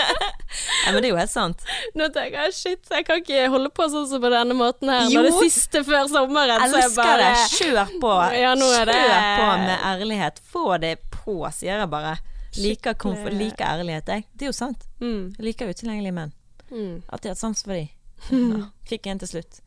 [0.84, 1.64] Nei, men det er jo helt sant.
[1.98, 5.08] Nå tenker jeg shit, jeg kan ikke holde på sånn som på denne måten her.
[5.10, 5.22] Jo.
[5.22, 7.48] Når det siste før sommeren, så Elsker bare det.
[7.56, 8.12] Kjør på.
[8.38, 10.40] Ja, er det- Kjør på med ærlighet.
[10.52, 12.14] Få det på, sier jeg bare.
[12.56, 13.50] Liker, Skikkelig.
[13.58, 14.26] ærlighet, jeg.
[14.36, 14.84] Det er jo sant.
[15.00, 16.32] mm, Jeg liker utilgjengelige menn.
[16.70, 17.02] mm.
[17.10, 17.88] Alltid hatt sans for de.
[18.30, 19.60] Ja, fikk en til slutt.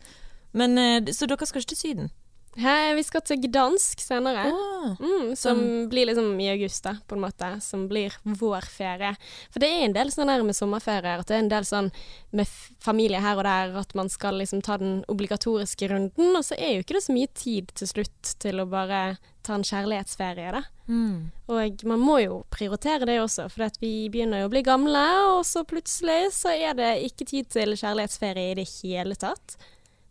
[0.58, 2.10] Men, eh, Så dere skal ikke til Syden?
[2.58, 4.48] He, vi skal til Gdansk senere.
[4.50, 5.60] ah, Mm, som
[5.92, 7.62] blir liksom i august, da, på en måte.
[7.62, 9.12] Som blir vår ferie.
[9.52, 11.92] For det er en del sånn her med sommerferier, at det er en del sånn
[12.34, 12.48] med
[12.82, 16.36] familie her og der, at man skal liksom ta den obligatoriske runden.
[16.36, 19.54] Og så er jo ikke det så mye tid til slutt til å bare ta
[19.54, 20.64] en kjærlighetsferie, da.
[20.90, 21.32] Mm.
[21.48, 25.06] Og man må jo prioritere det også, for vi begynner jo å bli gamle,
[25.38, 29.58] og så plutselig så er det ikke tid til kjærlighetsferie i det hele tatt.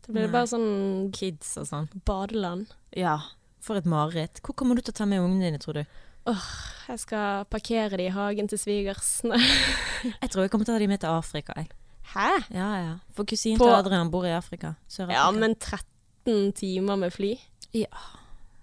[0.07, 1.89] Da blir det bare sånn Kids og sånn.
[2.07, 2.69] badeland.
[2.95, 3.17] Ja.
[3.61, 4.39] For et mareritt.
[4.47, 5.85] Hvor kommer du til å ta med ungene dine, tror du?
[6.31, 6.45] Åh,
[6.89, 9.39] Jeg skal parkere de i hagen til svigersene.
[10.23, 11.55] Jeg tror jeg kommer til å ta dem med til Afrika.
[11.59, 11.71] Jeg.
[12.15, 12.29] Hæ?
[12.55, 12.93] Ja, ja.
[13.17, 14.77] For kusinen til Adrian bor i Afrika.
[14.87, 15.19] Sør-Afrika.
[15.19, 17.33] Ja, men 13 timer med fly?
[17.75, 17.91] Ja.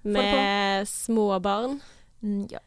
[0.04, 1.82] Med små barn?
[2.24, 2.60] Mm, Ja,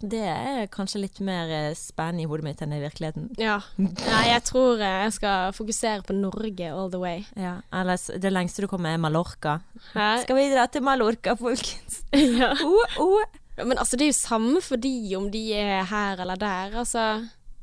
[0.00, 3.26] det er kanskje litt mer eh, spennende i hodet mitt enn i virkeligheten.
[3.36, 3.58] Ja.
[3.76, 7.26] Nei, jeg tror eh, jeg skal fokusere på Norge all the way.
[7.36, 9.58] Ja, Ellers, det lengste du kommer er Mallorca.
[9.92, 10.08] Hæ?
[10.24, 12.00] Skal vi dra til Mallorca, folkens?
[12.40, 12.54] Ja.
[12.64, 13.22] Oh, oh.
[13.60, 16.78] Men altså, det er jo samme for de om de er her eller der.
[16.82, 17.06] Altså,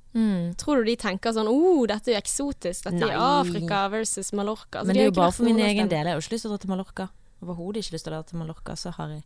[0.09, 0.55] Mm.
[0.57, 3.11] tror du de tenker sånn oh, dette er jo eksotisk, dette Nei.
[3.13, 4.79] er Afrika versus Mallorca.
[4.81, 5.99] Altså, Men det er jo bare for min egen del.
[6.01, 7.05] Jeg har jo ikke lyst til å dra til Mallorca.
[7.45, 9.19] Overhodet ikke lyst til å dra til Mallorca, så harry.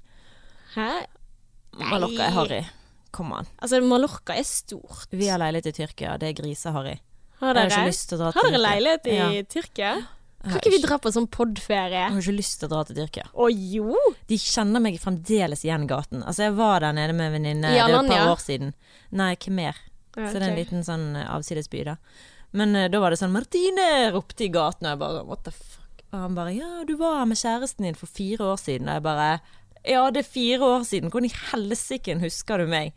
[0.75, 0.89] Hæ?
[1.79, 2.61] Mallorca er harry.
[3.13, 3.47] Kom an.
[3.61, 5.07] Altså, Mallorca er stort.
[5.11, 6.97] Vi har leilighet i Tyrkia, det er griseharry.
[7.39, 9.29] Har Jeg har dere, ikke lyst til å dra har dere leilighet i Ja.
[9.43, 9.93] Tyrkia?
[10.43, 11.95] Kan ikke vi dra på sånn podferie?
[12.01, 13.29] Jeg har ikke lyst til å dra til Tyrkia.
[13.31, 13.95] Å jo!
[14.27, 16.23] De kjenner meg fremdeles igjen i gaten.
[16.23, 18.73] Altså, jeg var der nede med en venninne, I det er et par år siden.
[19.11, 19.79] Nei, ikke mer.
[20.17, 21.95] Ja, Så det er en liten sånn eh, avsidesby, da.
[22.51, 25.51] Men uh, da var det sånn 'Martine!' ropte i gaten, og jeg bare What the
[25.51, 26.03] fuck?
[26.11, 28.93] Og han bare 'Ja, du var her med kjæresten din for fire år siden', og
[28.99, 29.41] jeg bare
[29.83, 31.11] 'Ja, det er fire år siden.
[31.11, 32.93] Hvordan i helsike husker du meg?'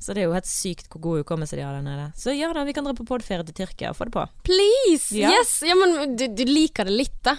[0.00, 2.12] Så det er jo helt sykt hvor god hukommelse de har der nede.
[2.16, 4.22] Så ja da, vi kan dra på podferie til Tyrkia og få det på.
[4.48, 5.12] Please!
[5.12, 5.28] Ja.
[5.28, 5.58] Yes!
[5.60, 7.36] Ja, men du, du liker det litt, da.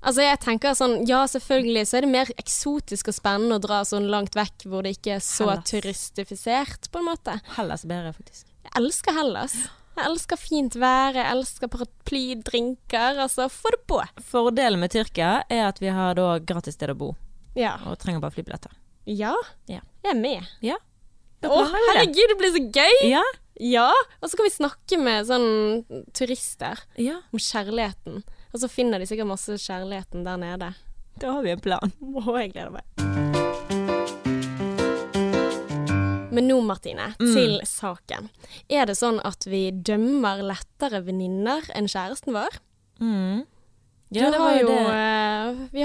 [0.00, 3.82] Altså, jeg tenker sånn, ja selvfølgelig så er det mer eksotisk og spennende å dra
[3.86, 5.68] sånn langt vekk hvor det ikke er så Hellas.
[5.70, 7.36] turistifisert, på en måte.
[7.58, 8.48] Hellas bedre, faktisk.
[8.64, 9.54] Jeg elsker Hellas.
[9.98, 13.20] Jeg elsker fint vær, jeg elsker paraplydrinker.
[13.20, 14.00] Altså, få det på!
[14.32, 17.10] Fordelen med Tyrkia er at vi har da gratis sted å bo,
[17.58, 17.76] Ja.
[17.86, 18.70] og trenger bare flybilletter.
[19.06, 19.34] Ja,
[19.68, 19.80] Ja.
[20.04, 20.46] jeg er med.
[20.62, 20.76] Ja.
[21.42, 23.08] Å, herregud, det blir så gøy!
[23.10, 23.22] Ja.
[23.60, 23.90] Ja,
[24.22, 27.18] og så kan vi snakke med sånn turister ja.
[27.32, 28.22] om kjærligheten.
[28.54, 30.70] Og så finner de sikkert masse kjærligheten der nede.
[31.20, 31.92] Da har vi en plan.
[32.24, 32.84] Å, jeg gleder meg.
[36.30, 37.32] Men nå, Martine, Mm.
[37.34, 38.28] til saken.
[38.70, 42.60] Er det sånn at vi dømmer lettere venninner enn kjæresten vår?
[43.00, 43.44] Mm.
[44.12, 44.86] Du Ja, det var har jo jo, det.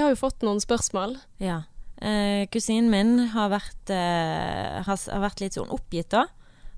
[0.06, 1.16] Har jo fått noen spørsmål.
[1.42, 1.64] Ja.
[2.00, 6.26] Eh, kusinen min har vært, eh, har, har vært litt sånn oppgitt, da.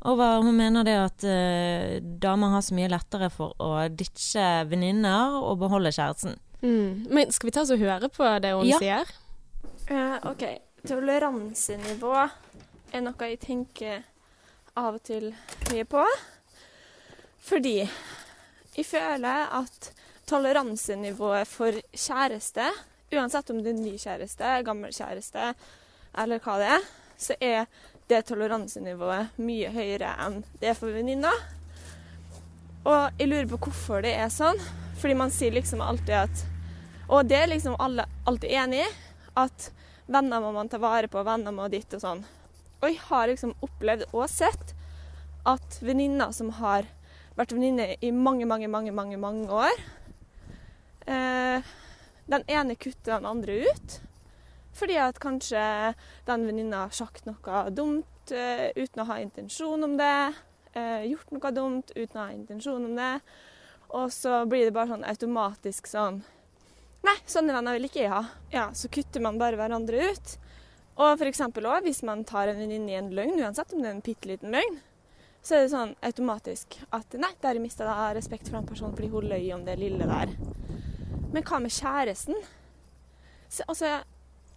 [0.07, 5.35] Over, hun mener det at eh, damer har så mye lettere for å ditche venninner
[5.41, 6.37] og beholde kjæresten.
[6.63, 7.09] Mm.
[7.11, 8.79] Men skal vi ta oss og høre på det hun Ja.
[8.79, 9.11] sier?
[9.91, 10.45] Uh, OK.
[10.87, 12.15] Toleransenivå
[12.95, 14.03] er noe jeg tenker
[14.79, 15.33] av og til
[15.73, 16.05] mye på.
[17.49, 19.91] Fordi jeg føler at
[20.29, 22.69] toleransenivået for kjæreste,
[23.13, 25.53] uansett om det er ny kjæreste, gammel kjæreste
[26.19, 27.65] eller hva det er, så er
[28.09, 31.35] det toleransenivået mye høyere enn det er for venninner.
[32.89, 34.61] Og jeg lurer på hvorfor det er sånn.
[34.99, 36.45] Fordi man sier liksom alltid at
[37.09, 38.89] Og det er liksom alle alltid enig i.
[39.37, 39.71] At
[40.07, 42.25] venner må man ta vare på, venner må ditt og sånn.
[42.81, 44.75] Og jeg har liksom opplevd og sett
[45.49, 46.85] at venninner som har
[47.39, 49.73] vært venninner i mange, mange, mange, mange, mange år
[51.07, 51.65] eh,
[52.29, 53.99] Den ene kutter den andre ut.
[54.79, 55.61] Fordi at kanskje
[56.29, 60.17] den venninna har sagt noe dumt uh, uten å ha intensjon om det.
[60.77, 63.15] Uh, gjort noe dumt uten å ha intensjon om det.
[63.97, 66.21] Og så blir det bare sånn automatisk sånn
[67.07, 68.25] Nei, sånne venner vil ikke jeg ha.
[68.51, 70.33] Ja, Så kutter man bare hverandre ut.
[70.99, 73.95] Og eksempel også, hvis man tar en venninne i en løgn, uansett om det er
[73.95, 74.81] en bitte liten løgn,
[75.47, 79.13] så er det sånn automatisk at nei, der har jeg respekt for den personen fordi
[79.13, 80.35] hun løy om det lille der.
[81.33, 82.39] Men hva med kjæresten?
[83.49, 83.99] Så, altså,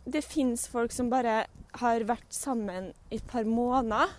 [0.05, 1.45] det fins folk som bare
[1.81, 4.11] har vært sammen i et par måneder,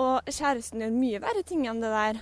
[0.00, 2.20] og kjæresten gjør mye verre ting enn det der.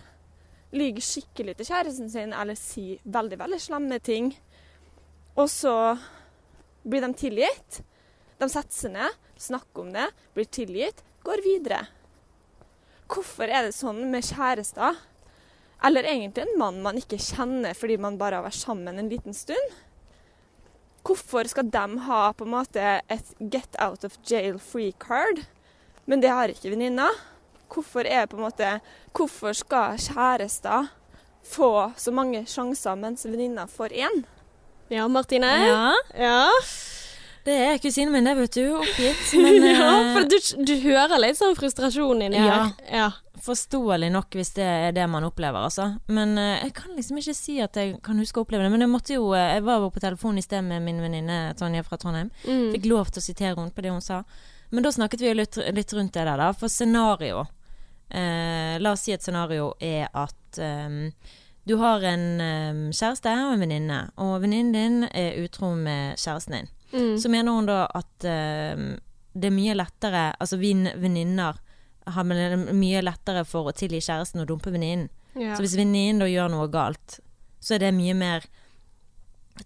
[0.78, 4.32] Lyver skikkelig til kjæresten sin eller sier veldig, veldig slemme ting.
[5.38, 5.74] Og så
[6.88, 7.82] blir de tilgitt.
[8.38, 11.84] De setter seg ned, snakker om det, blir tilgitt, går videre.
[13.08, 14.98] Hvorfor er det sånn med kjærester?
[15.84, 19.34] Eller egentlig en mann man ikke kjenner fordi man bare har vært sammen en liten
[19.36, 19.76] stund?
[21.06, 25.44] Hvorfor skal de ha på en måte et get out of jail free card,
[26.10, 27.06] men det har ikke venninna?
[27.72, 28.68] Hvorfor er på en måte
[29.16, 30.88] Hvorfor skal kjærester
[31.48, 34.24] få så mange sjanser mens venninna får én?
[34.92, 35.46] Ja, Martine?
[35.68, 36.50] Ja, Ja.
[37.44, 38.76] det er kusinen min, det, vet du.
[38.80, 39.32] Oppgitt.
[39.44, 42.72] Men ja, eh, for du, du hører litt sånn frustrasjon inni her.
[42.92, 43.10] Ja.
[43.44, 45.90] Forståelig nok hvis det er det man opplever, altså.
[46.12, 48.72] Men eh, jeg kan liksom ikke si at jeg kan huske å oppleve det.
[48.74, 51.40] Men jeg måtte jo eh, Jeg var jo på telefon i sted med min venninne
[51.58, 52.30] Tonje fra Trondheim.
[52.44, 52.70] Mm.
[52.76, 54.22] Fikk lov til å sitere henne på det hun sa.
[54.70, 56.52] Men da snakket vi jo litt, litt rundt det der, da.
[56.56, 57.46] For scenario
[58.10, 61.02] eh, La oss si et scenario er at eh,
[61.68, 66.56] du har en eh, kjæreste og en venninne, og venninnen din er utro med kjæresten
[66.56, 66.70] din.
[66.92, 67.14] Mm.
[67.20, 68.86] Så mener hun da at eh,
[69.38, 71.58] det er mye lettere Altså vi venninner
[72.14, 75.10] har man mye lettere for å tilgi kjæresten og dumpe venninnen.
[75.38, 75.54] Ja.
[75.54, 77.20] Så hvis venninnen da gjør noe galt,
[77.60, 78.48] så er det mye mer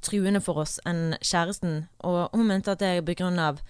[0.05, 1.87] truende for oss enn kjæresten.
[2.05, 3.65] Og hun mente at det er begrunnet av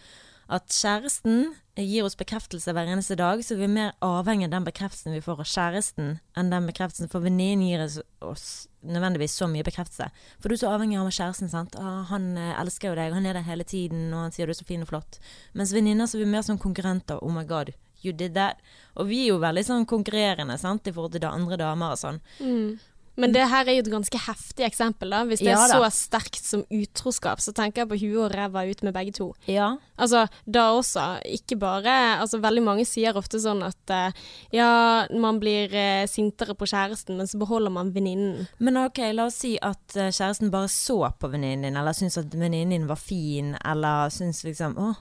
[0.53, 4.67] at kjæresten gir oss bekreftelse hver eneste dag, så vi er mer avhengig av den
[4.67, 7.85] bekreftelsen vi får av kjæresten, enn den bekreftelsen For venninnen gir
[8.21, 10.11] oss, nødvendigvis så mye bekreftelse.
[10.43, 11.79] For du er så avhengig av kjæresten, sant.
[11.81, 14.53] Ah, han eh, elsker jo deg, han er der hele tiden, og han sier du
[14.53, 15.17] er så fin og flott.
[15.57, 17.23] Mens venninner så er vi mer som konkurrenter.
[17.25, 17.73] Oh my god,
[18.05, 18.63] you did that.
[18.97, 22.23] Og vi er jo veldig sånn konkurrerende, sant, i forhold til andre damer og sånn.
[22.41, 22.81] Mm.
[23.21, 25.21] Men det her er jo et ganske heftig eksempel, da.
[25.29, 28.65] Hvis det Ja er så sterkt som utroskap, så tenker jeg på huet og ræva
[28.65, 29.27] ut med begge to.
[29.47, 29.75] Ja.
[30.01, 35.41] Altså, da også, ikke bare Altså, veldig mange sier ofte sånn at uh, ja, man
[35.43, 38.49] blir uh, sintere på kjæresten, men så beholder man venninnen.
[38.59, 42.23] Men ok, la oss si at uh, kjæresten bare så på venninnen din, eller syntes
[42.23, 44.95] at venninnen din var fin, eller syntes liksom Å,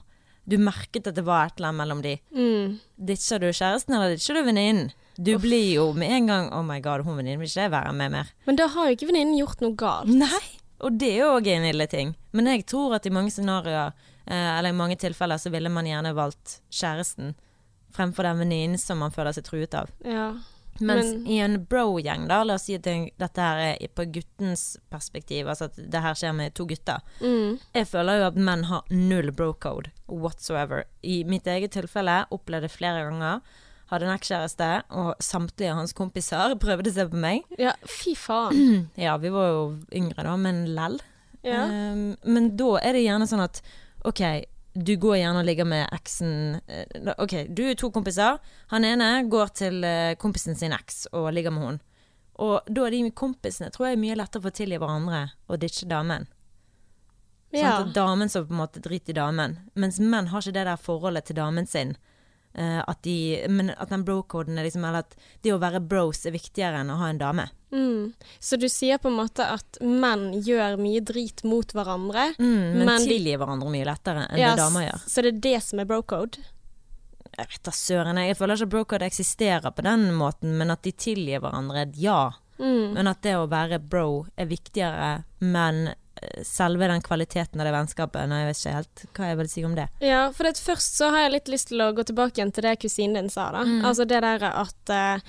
[0.48, 2.16] du merket at det var et eller annet mellom de.
[2.34, 2.78] Mm.
[3.10, 4.90] Ditcher du kjæresten, eller ditcher du venninnen?
[5.16, 7.92] Du blir jo med en gang Oh my god, hun venninnen vil ikke jeg være
[7.92, 8.32] med mer.
[8.48, 10.10] Men da har jo ikke venninnen gjort noe galt.
[10.10, 10.42] Nei!
[10.82, 12.16] Og det er jo òg en ille ting.
[12.34, 13.92] Men jeg tror at i mange scenarioer,
[14.26, 17.36] eh, eller i mange tilfeller, så ville man gjerne valgt kjæresten
[17.94, 19.92] fremfor den venninnen som man føler seg truet av.
[20.02, 20.32] Ja.
[20.80, 24.78] Mens Men- i en bro-gjeng, da, la oss si at dette her er på guttens
[24.90, 27.02] perspektiv, altså at det her skjer med to gutter.
[27.20, 27.58] Mm.
[27.74, 30.84] Jeg føler jo at menn har null bro-code whatsoever.
[31.04, 33.40] I mitt eget tilfelle opplevde jeg flere ganger.
[33.92, 37.42] Hadde en ekskjæreste, og samtlige av hans kompiser prøvde seg på meg.
[37.60, 38.88] ja, fy faen.
[38.96, 40.98] Ja, vi var jo yngre da, men lell.
[41.44, 41.66] Ja.
[41.68, 43.60] Um, men da er det gjerne sånn at
[44.08, 44.20] OK,
[44.74, 48.38] du går gjerne og ligger med eksen eh, OK, du er to kompiser.
[48.72, 51.80] Han ene går til eh, kompisen sin eks og ligger med hun.
[52.42, 55.88] Og da er de kompisene tror jeg er mye lettere å tilgi hverandre og ditche
[55.90, 56.24] damen.
[57.52, 57.76] ja.
[57.82, 59.58] Sånn damen som på en måte driter i damen.
[59.76, 61.96] Mens menn har ikke det der forholdet til damen sin.
[62.54, 66.26] Eh, at de, men at den bro-koden er liksom Eller at det å være bros
[66.28, 67.50] er viktigere enn å ha en dame.
[67.72, 68.12] Mm.
[68.38, 72.32] Så du sier på en måte at menn gjør mye drit mot hverandre.
[72.38, 75.06] Mm, men, Men tilgir hverandre mye lettere enn Ja, det damer gjør.
[75.08, 76.44] Så det er det som er bro-code?
[77.32, 80.84] Jeg vet da søren, jeg føler ikke at bro-code eksisterer på den måten, men at
[80.84, 82.34] de tilgir hverandre, ja.
[82.58, 82.92] Mm.
[82.98, 85.94] Men at det å være bro er viktigere, men
[86.46, 89.64] selve den kvaliteten av det vennskapet Nei, jeg vet ikke helt hva jeg vil si
[89.66, 89.88] om det.
[90.04, 92.66] Ja, for det, først så har jeg litt lyst til å gå tilbake igjen til
[92.66, 93.64] det kusinen din sa, da.
[93.88, 95.24] Altså det der at, eh,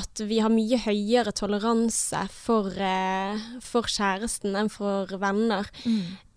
[0.00, 5.70] at vi har mye høyere toleranse for, eh, for kjæresten enn for venner.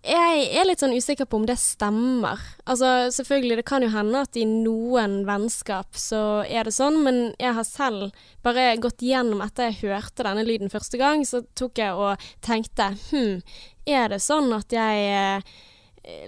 [0.08, 2.38] Jeg er litt sånn usikker på om det stemmer.
[2.70, 7.18] Altså selvfølgelig, det kan jo hende at i noen vennskap så er det sånn, men
[7.36, 8.14] jeg har selv
[8.46, 12.92] bare gått gjennom etter jeg hørte denne lyden første gang, så tok jeg og tenkte
[13.10, 13.42] hm,
[13.88, 15.58] er det sånn at jeg eh,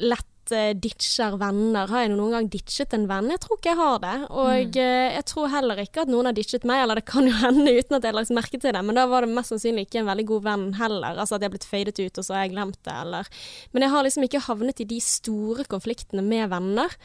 [0.02, 1.88] lett eh, ditcher venner.
[1.90, 3.30] Har jeg noen gang ditchet en venn?
[3.32, 4.14] Jeg tror ikke jeg har det.
[4.28, 7.36] Og eh, jeg tror heller ikke at noen har ditchet meg, eller det kan jo
[7.44, 9.86] hende uten at jeg har lagt merke til det, men da var det mest sannsynlig
[9.88, 11.14] ikke en veldig god venn heller.
[11.14, 13.32] Altså at jeg er blitt fadet ut, og så har jeg glemt det, eller
[13.72, 16.98] Men jeg har liksom ikke havnet i de store konfliktene med venner.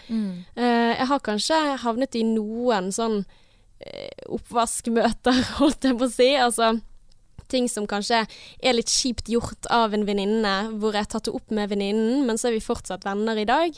[0.55, 3.23] Eh, jeg har kanskje havnet i noen sånn
[4.31, 6.29] oppvaskmøter, holdt jeg på å si.
[6.39, 6.75] Altså
[7.51, 8.23] ting som kanskje
[8.59, 12.25] er litt kjipt gjort av en venninne, hvor jeg har tatt det opp med venninnen,
[12.27, 13.77] men så er vi fortsatt venner i dag.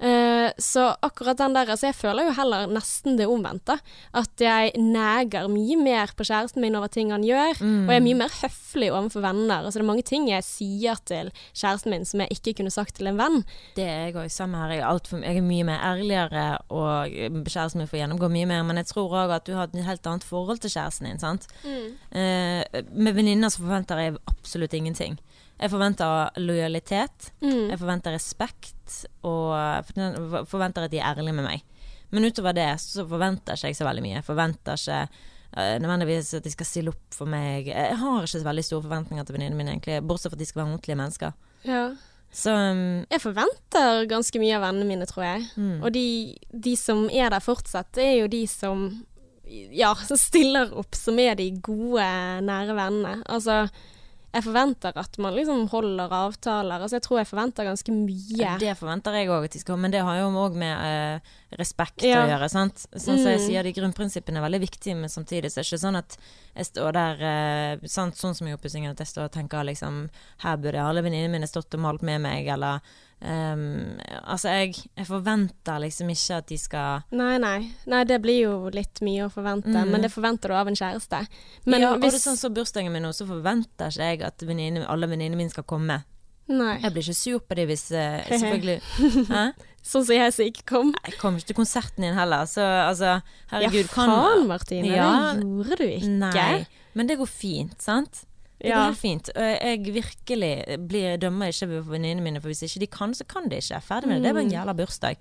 [0.00, 0.23] Eh,
[0.58, 3.76] så akkurat den der Altså, jeg føler jo heller nesten det omvendte.
[4.14, 8.04] At jeg neger mye mer på kjæresten min over ting han gjør, og jeg er
[8.04, 9.64] mye mer høflig overfor venner.
[9.64, 12.96] Altså, det er mange ting jeg sier til kjæresten min som jeg ikke kunne sagt
[12.98, 13.42] til en venn.
[13.78, 14.30] Det er jeg òg.
[14.34, 14.76] Samme her.
[14.76, 17.10] Jeg er, alt for, jeg er mye mer ærligere, og
[17.48, 18.62] kjæresten min får gjennomgå mye mer.
[18.68, 21.22] Men jeg tror òg at du har et helt annet forhold til kjæresten din.
[21.22, 21.48] sant?
[21.64, 22.62] Eh,
[22.92, 25.18] med venninner så forventer jeg absolutt ingenting.
[25.60, 27.30] Jeg forventer lojalitet.
[27.44, 27.70] Mm.
[27.70, 29.54] Jeg forventer respekt, og
[30.50, 31.62] forventer at de er ærlige med meg.
[32.14, 34.16] Men utover det så forventer ikke jeg så veldig mye.
[34.18, 37.70] Jeg forventer ikke eh, nødvendigvis at de skal stille opp for meg.
[37.70, 40.50] Jeg har ikke så veldig store forventninger til venninnene mine, egentlig, bortsett fra at de
[40.50, 41.38] skal være ordentlige mennesker.
[41.66, 41.86] Ja.
[42.34, 45.48] Så um, Jeg forventer ganske mye av vennene mine, tror jeg.
[45.54, 45.74] Mm.
[45.80, 46.06] Og de,
[46.50, 48.88] de som er der fortsatt, er jo de som
[49.74, 52.04] ja, som stiller opp, som er de gode,
[52.46, 53.18] nære vennene.
[53.30, 53.66] Altså,
[54.34, 56.82] jeg forventer at man liksom holder avtaler.
[56.82, 58.58] Altså, jeg tror jeg forventer ganske mye.
[58.58, 61.20] Det forventer jeg òg at de skal, men det har jo òg med eh,
[61.60, 62.24] respekt Ja.
[62.24, 62.50] å gjøre.
[62.50, 62.86] sant?
[62.92, 63.46] Sånn som jeg Mm.
[63.46, 66.16] sier, de grunnprinsippene er veldig viktige, men samtidig så er det ikke sånn at
[66.56, 70.10] jeg står der eh, sant, Sånn som i oppussingen, at jeg står og tenker liksom
[70.38, 72.80] Her burde alle venninnene mine stått og malt med meg, eller
[73.20, 77.70] ehm, Altså, jeg, jeg forventer liksom ikke at de skal Nei, nei.
[77.86, 79.90] Nei, det blir jo litt mye å forvente, Mm.
[79.90, 81.26] men det forventer du av en kjæreste.
[81.66, 84.22] Men ja, og det hvis er sånn som bursdagen min nå, så forventer ikke jeg
[84.22, 86.02] at venine, alle venninnene mine skal komme.
[86.48, 86.74] Nei.
[86.82, 88.80] Jeg blir ikke sur på dem hvis uh, Selvfølgelig?
[89.84, 90.90] Sånn som jeg som ikke kom.
[91.04, 93.18] Jeg kom ikke til konserten din heller, så altså
[93.50, 94.92] Herregud, ja, kan faen, Martine.
[94.96, 95.08] Ja.
[95.36, 96.12] Det gjorde du ikke.
[96.22, 98.22] Nei, men det går fint, sant?
[98.64, 98.76] Det Ja.
[98.80, 99.28] går helt fint.
[99.36, 103.56] Jeg virkelig blir, dømmer ikke venninnene mine, for hvis ikke de kan, så kan de
[103.60, 103.82] ikke.
[103.84, 104.28] Ferdig med det.
[104.30, 104.56] Det var en Mm.
[104.56, 105.16] jævla bursdag.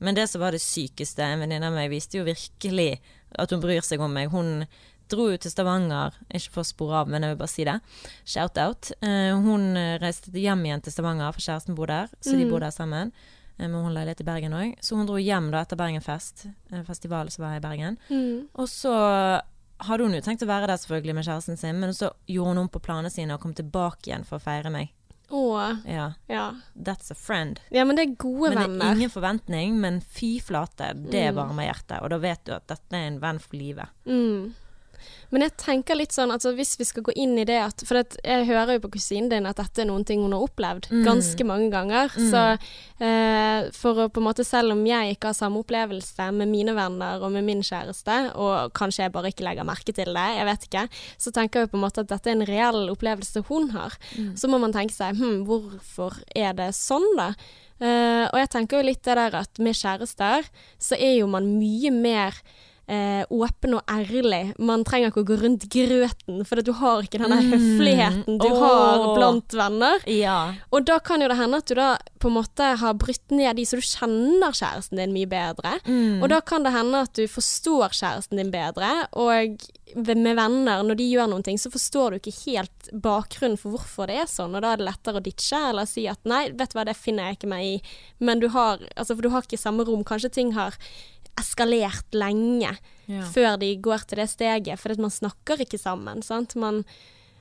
[0.00, 2.98] Men det som var det sykeste, en venninne av meg viste jo virkelig
[3.38, 4.28] at hun bryr seg om meg.
[4.30, 4.66] Hun
[5.08, 7.80] dro jo til Stavanger, ikke for å spore av, men jeg vil bare si det.
[8.26, 8.92] Shout-out.
[9.02, 12.50] Eh, hun reiste hjem igjen til Stavanger, for kjæresten bor der, så de Mm.
[12.50, 13.12] bor der sammen.
[13.58, 14.76] Eh, Men hun leilighet i Bergen òg.
[14.80, 16.46] Så hun dro hjem da etter Bergenfest,
[16.86, 17.96] festivalen som var i Bergen.
[18.10, 18.48] Mm.
[18.54, 19.42] Og så
[19.78, 22.58] hadde hun jo tenkt å være der selvfølgelig med kjæresten sin, men så gjorde hun
[22.64, 24.90] om på planene sine og kom tilbake igjen for å feire meg.
[25.30, 25.82] Åh.
[25.84, 26.54] Ja, ja.
[26.74, 27.60] that's a friend.
[27.70, 28.64] Ja, men det er gode venner.
[28.66, 28.96] Men det er venner.
[29.02, 31.36] ingen forventning, men fy flate, det Mm.
[31.36, 32.00] varmer hjertet.
[32.02, 33.88] Og da vet du at dette er en venn for livet.
[34.06, 34.54] Mm.
[35.30, 38.00] Men jeg tenker litt sånn, altså hvis vi skal gå inn i det at For
[38.24, 41.04] jeg hører jo på kusinen din at dette er noen ting hun har opplevd Mm.
[41.04, 42.08] ganske mange ganger.
[42.16, 42.30] Mm.
[42.30, 42.42] Så
[43.04, 46.74] eh, for å på en måte, selv om jeg ikke har samme opplevelse med mine
[46.76, 50.48] venner og med min kjæreste, og kanskje jeg bare ikke legger merke til det, jeg
[50.48, 50.84] vet ikke,
[51.18, 53.94] så tenker jeg på en måte at dette er en reell opplevelse hun har.
[54.16, 54.32] Mm.
[54.36, 57.32] Så må man tenke seg hm, hvorfor er det sånn, da?
[57.78, 60.48] Eh, og jeg tenker jo litt det der at med kjærester
[60.82, 62.34] så er jo man mye mer
[62.88, 64.54] eh, åpen og ærlig.
[64.58, 67.50] Man trenger ikke å gå rundt grøten, for du har ikke den Mm.
[67.52, 68.60] høfligheten du oh.
[68.62, 70.02] har blant venner.
[70.10, 70.54] Ja.
[70.72, 73.56] Og da kan jo det hende at du da på en måte har brutt ned
[73.56, 75.76] de, så du kjenner kjæresten din mye bedre.
[75.86, 76.22] Mm.
[76.22, 79.60] Og da kan det hende at du forstår kjæresten din bedre, og
[79.96, 84.10] med venner, når de gjør noen ting, så forstår du ikke helt bakgrunnen for hvorfor
[84.10, 86.72] det er sånn, og da er det lettere å ditche, eller si at nei, vet
[86.72, 87.76] du hva, det finner jeg ikke meg i,
[88.18, 90.76] men du har, altså for du har ikke samme rom, kanskje ting har
[91.38, 92.74] eskalert lenge
[93.08, 93.22] Ja.
[93.32, 96.54] før de går til det steget, for at man snakker ikke sammen, sant?
[96.56, 96.84] Man,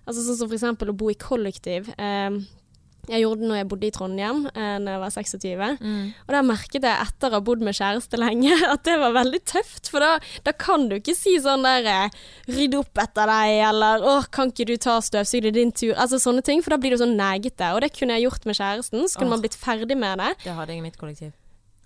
[0.07, 1.89] altså sånn som for eksempel å bo i kollektiv.
[1.99, 2.37] Eh,
[3.07, 5.77] jeg gjorde det når jeg bodde i Trondheim, eh, når jeg var 26.
[5.79, 6.13] Mm.
[6.27, 9.39] Og da merket jeg etter å ha bodd med kjæreste lenge, at det var veldig
[9.47, 9.87] tøft.
[9.91, 12.09] For da, da kan du ikke si sånn der
[12.47, 15.95] 'rydde opp etter deg', eller 'å, kan ikke du ta støvsug, det er din tur'.
[15.95, 17.71] Altså sånne ting, for da blir du sånn negete.
[17.75, 19.35] Og det kunne jeg gjort med kjæresten, så kunne Åh.
[19.39, 20.35] man blitt ferdig med det.
[20.43, 21.31] Det hadde jeg i mitt kollektiv.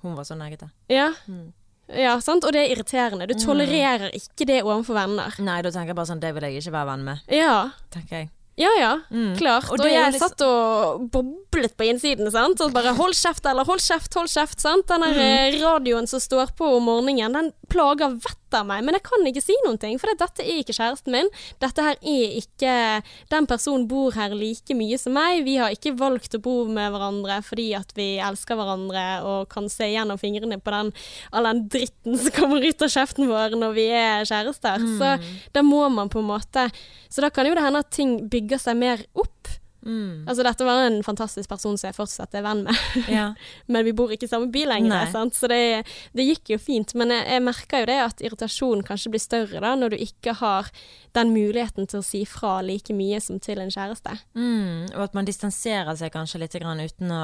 [0.01, 0.71] Hun var så negete.
[0.89, 1.53] Ja, Mm.
[1.97, 2.45] Ja sant?
[2.47, 3.27] Og det er irriterende.
[3.27, 5.35] Du tolererer ikke det overfor venner.
[5.43, 7.55] Nei, da tenker jeg bare sånn Det vil jeg ikke være venn med, Ja,
[7.93, 8.29] tenker jeg.
[8.57, 8.99] Ja, ja.
[9.11, 9.35] Mm.
[9.37, 9.69] Klart.
[9.71, 12.59] Og Og, jeg liksom- satt og boblet på innsiden, sant.
[12.61, 14.59] Og bare 'hold kjeft', eller 'hold kjeft', hold kjeft.
[14.59, 14.87] sant.
[14.87, 15.19] Den der Mm.
[15.55, 18.83] eh, radioen som står på om morgenen, den plager vettet av meg.
[18.83, 21.29] Men jeg kan ikke si noen ting, for dette er ikke kjæresten min.
[21.61, 25.45] Dette her er ikke Den personen bor her like mye som meg.
[25.45, 29.69] Vi har ikke valgt å bo med hverandre fordi at vi elsker hverandre og kan
[29.69, 30.91] se gjennom fingrene på den,
[31.31, 34.77] all den dritten som kommer ut av kjeften vår når vi er kjærester.
[34.99, 35.19] Så
[35.53, 36.71] da må man på en måte
[37.09, 39.47] Så da kan jo det hende at ting bygger seg mer opp.
[39.81, 40.27] Mm.
[40.29, 42.75] Altså dette var en fantastisk person som jeg fortsatt er venn med,
[43.09, 43.33] Ja.
[43.65, 45.33] men vi bor ikke i samme by lenger, sant?
[45.33, 46.93] så det, det gikk jo fint.
[46.93, 50.35] Men jeg, jeg merka jo det at irritasjonen kanskje blir større da, når du ikke
[50.37, 50.69] har
[51.17, 54.13] den muligheten til å si fra like mye som til en kjæreste.
[54.37, 54.93] Mm.
[54.93, 57.23] Og at man distanserer seg kanskje litt grann uten å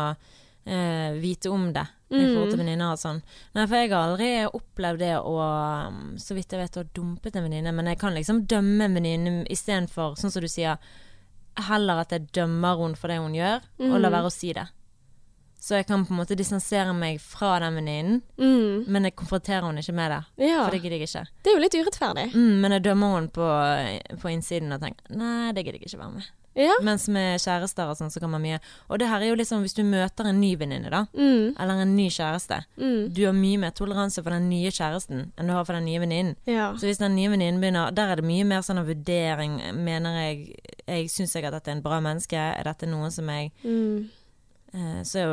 [0.66, 2.28] eh, vite om det i Mm.
[2.34, 3.18] forhold til venninner og sånn.
[3.54, 5.34] Nei, for jeg har aldri opplevd det å,
[5.92, 8.86] um, så vidt jeg vet, å ha dumpet en venninne, men jeg kan liksom dømme
[8.88, 10.78] en venninne istedenfor, sånn som du sier,
[11.58, 14.14] heller at jeg dømmer henne for det hun gjør, og la Mm.
[14.14, 14.68] være å si det.
[15.60, 18.86] Så jeg kan på en måte distansere meg fra den venninnen, Mm.
[18.88, 21.28] men jeg konfronterer henne ikke med det, Ja, for det gidder jeg ikke.
[21.44, 22.34] det er jo litt urettferdig.
[22.34, 26.00] Mm, men jeg dømmer henne på, på innsiden og tenker nei, det gidder jeg ikke
[26.00, 26.24] være med.
[26.58, 26.74] Ja.
[26.82, 29.62] Mens med kjærester og sånn, så kan man mye Og det her er jo liksom
[29.62, 31.54] hvis du møter en ny venninne, da, Mm.
[31.60, 32.64] eller en ny kjæreste.
[32.78, 33.14] Mm.
[33.14, 36.00] Du har mye mer toleranse for den nye kjæresten enn du har for den nye
[36.00, 36.36] venninnen.
[36.48, 36.74] Ja.
[36.74, 39.62] Så hvis den nye venninnen begynner Der er det mye mer sånn av vurdering.
[39.76, 40.56] Mener jeg
[40.88, 42.34] jeg Syns jeg at dette er en bra menneske?
[42.38, 44.10] Er dette noen som jeg Mm.
[44.74, 45.24] Eh, så,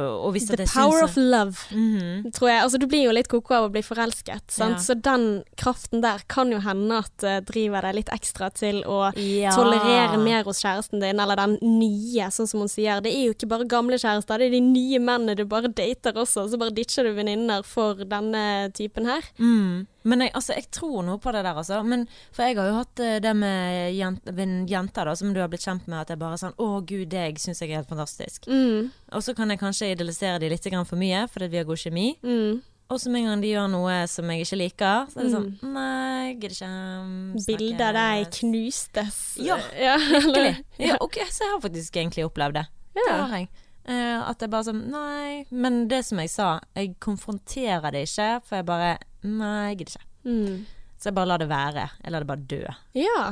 [0.57, 1.57] The power of love.
[1.71, 2.33] Mhm.
[2.33, 2.63] tror jeg.
[2.63, 4.79] Altså, du blir jo litt koko av å bli forelsket, sant?
[4.79, 4.83] Ja.
[4.83, 9.13] så den kraften der kan jo hende at uh, driver deg litt ekstra til å
[9.17, 9.55] ja.
[9.55, 13.03] tolerere mer hos kjæresten din, eller den nye, sånn som hun sier.
[13.05, 16.17] Det er jo ikke bare gamle kjærester, det er de nye mennene du bare dater
[16.17, 19.27] også, så bare ditcher du venninner for denne typen her.
[19.39, 19.87] Mm.
[20.05, 21.79] Men jeg, altså, jeg tror noe på det der, altså.
[21.89, 25.49] Men, for jeg har jo hatt eh, det med jenter, jenter da, som du har
[25.49, 27.89] blitt kjent med, at jeg bare er sånn Å, gud, deg syns jeg er helt
[27.89, 28.45] fantastisk.
[28.51, 31.81] Mm, Og så kan jeg kanskje idealisere de litt for mye, fordi vi har god
[31.81, 32.15] kjemi.
[32.23, 32.63] mm.
[32.93, 35.31] Og så med en gang de gjør noe som jeg ikke liker, så er det
[35.33, 36.69] sånn Nei, jeg gidder ikke.
[37.01, 37.15] um,
[37.49, 39.21] Bilder av deg knustes.
[39.41, 40.51] Ja, ja Virkelig.
[40.85, 42.67] Ja, ok, så jeg har faktisk egentlig opplevd det.
[42.95, 43.17] Det Ja.
[43.25, 43.49] har jeg.
[43.85, 45.45] Eh, at jeg bare sånn Nei.
[45.53, 48.95] Men det som jeg sa, jeg konfronterer det ikke, for jeg bare
[49.25, 50.09] Nei, jeg gidder ikke.
[50.25, 50.63] Mm.
[51.01, 51.89] Så jeg bare lar det være.
[52.01, 52.63] Jeg lar det bare dø.
[53.01, 53.25] ja.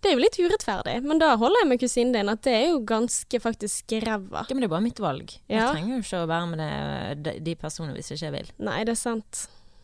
[0.00, 2.62] Det er jo litt urettferdig, men da holder jeg med kusinen din at det er
[2.70, 4.46] jo ganske faktisk ræva.
[4.48, 5.34] Ja, men det er bare mitt valg.
[5.44, 8.48] Jeg trenger jo ikke å være med det, de, de personene hvis jeg ikke vil.
[8.64, 9.42] Nei, det er sant.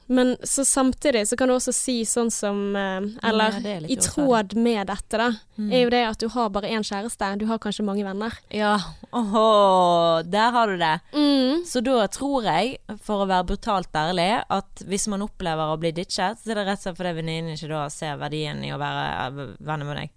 [0.09, 4.55] Men så samtidig så kan du også si sånn som eh, Eller Ja, i tråd
[4.55, 5.73] med dette, da, Mm.
[5.73, 7.39] er jo det at du har bare én kjæreste.
[7.41, 8.35] Du har kanskje mange venner.
[8.53, 8.77] Ja,
[9.13, 11.01] åhå, der har du det.
[11.15, 11.65] Mm.
[11.65, 15.93] Så da tror jeg, for å være brutalt ærlig, at hvis man opplever å bli
[15.97, 18.79] ditchet, så er det rett og slett fordi venninnen ikke da ser verdien i å
[18.79, 20.11] være venner med deg.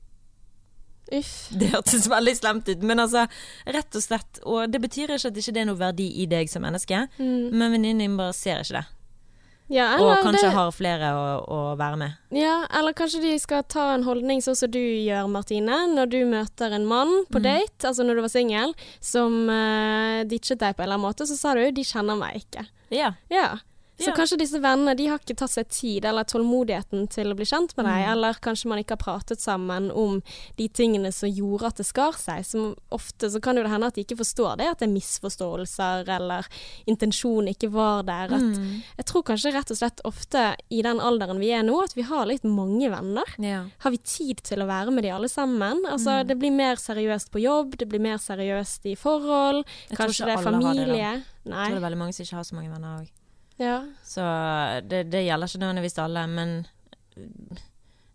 [1.11, 1.31] Uff.
[1.49, 3.23] Det hørtes veldig slemt ut, men altså,
[3.65, 4.39] rett og slett.
[4.45, 7.49] Og det betyr ikke at det ikke er noe verdi i deg som menneske, Mm.
[7.51, 8.85] men venninnen din bare ser ikke det.
[9.69, 12.11] Ja, Og kanskje det, har flere å, å være med.
[12.33, 16.17] ja, eller kanskje de skal ta en holdning sånn som du gjør, Martine, når du
[16.25, 17.43] møter en mann på Mm.
[17.43, 21.27] date, altså når du var singel, som uh, ditchet deg på en eller annen måte,
[21.29, 22.65] så sa du 'de kjenner meg ikke'.
[22.89, 23.13] Ja.
[23.29, 23.59] Ja.
[23.99, 24.15] Så Ja.
[24.15, 27.75] kanskje disse vennene de har ikke tatt seg tid eller tålmodigheten til å bli kjent
[27.75, 28.11] med deg, Mm.
[28.13, 30.21] eller kanskje man ikke har pratet sammen om
[30.57, 32.45] de tingene som gjorde at det skar seg.
[32.45, 34.93] Som ofte så kan jo det hende at de ikke forstår det, at det er
[34.93, 36.45] misforståelser eller
[36.87, 38.33] intensjonen ikke var der.
[38.33, 38.81] At, Mm.
[38.97, 42.03] Jeg tror kanskje rett og slett ofte i den alderen vi er nå, at vi
[42.03, 43.25] har litt mange venner.
[43.37, 43.65] Ja.
[43.79, 45.83] Har vi tid til å være med de alle sammen?
[45.85, 46.27] Altså, Mm.
[46.29, 49.65] Det blir mer seriøst på jobb, det blir mer seriøst i forhold.
[49.89, 50.87] Jeg Kanskje det er familie.
[50.87, 53.09] Jeg tror det er veldig mange som ikke har så mange venner òg.
[53.59, 53.79] Ja.
[54.07, 54.23] Så
[54.87, 56.53] det, det gjelder ikke nødvendigvis alle, men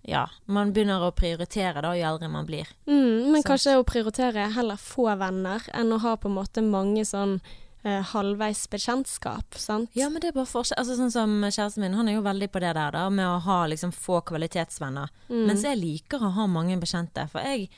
[0.05, 0.29] ja.
[0.45, 2.69] Man begynner å prioritere da jo eldre man blir.
[2.89, 3.51] Mm, men Sant.
[3.53, 7.39] kanskje å prioritere heller få venner enn å ha på en måte mange sånn
[7.85, 9.93] eh, halvveis bekjentskap, sant?
[9.97, 10.81] Ja, men det er bare forskjell.
[10.81, 13.41] Altså, sånn som kjæresten min, han er jo veldig på det der, da, med å
[13.47, 15.13] ha liksom få kvalitetsvenner.
[15.31, 15.43] Mm.
[15.49, 17.71] Mens jeg liker å ha mange bekjente, for jeg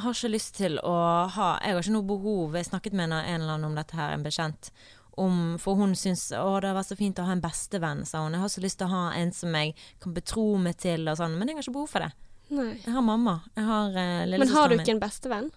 [0.00, 0.94] har ikke lyst til å
[1.30, 4.10] ha Jeg har ikke noe behov Jeg snakket med en eller annen om dette her,
[4.10, 4.72] en bekjent.
[5.16, 8.24] Om, for hun syns å det har vært så fint å ha en bestevenn, sa
[8.24, 8.32] hun.
[8.34, 11.16] Jeg har så lyst til å ha en som jeg kan betro meg til og
[11.20, 12.10] sånn, men jeg har ikke behov for det.
[12.50, 12.72] Nei.
[12.84, 13.36] Jeg har mamma.
[13.56, 14.82] Jeg har uh, Men har lillesøsteren du min.
[14.84, 15.50] ikke en bestevenn?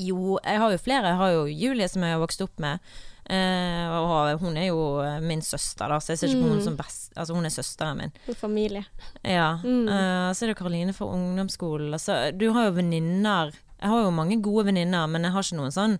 [0.00, 1.10] Jo, jeg har jo flere.
[1.12, 2.80] Jeg har jo Julie som jeg har vokst opp med.
[3.22, 6.52] Uh, og hun er jo eh, min søster, da, så jeg ser ikke på Mm.
[6.56, 8.12] henne som best Altså, hun er søsteren min.
[8.28, 8.82] Og familie.
[9.22, 9.58] Ja.
[9.62, 9.84] Mm.
[9.86, 11.92] Uh, så er det Karoline fra ungdomsskolen.
[11.94, 13.52] Altså, du har jo venninner.
[13.78, 15.98] Jeg har jo mange gode venninner, men jeg har ikke noen sånn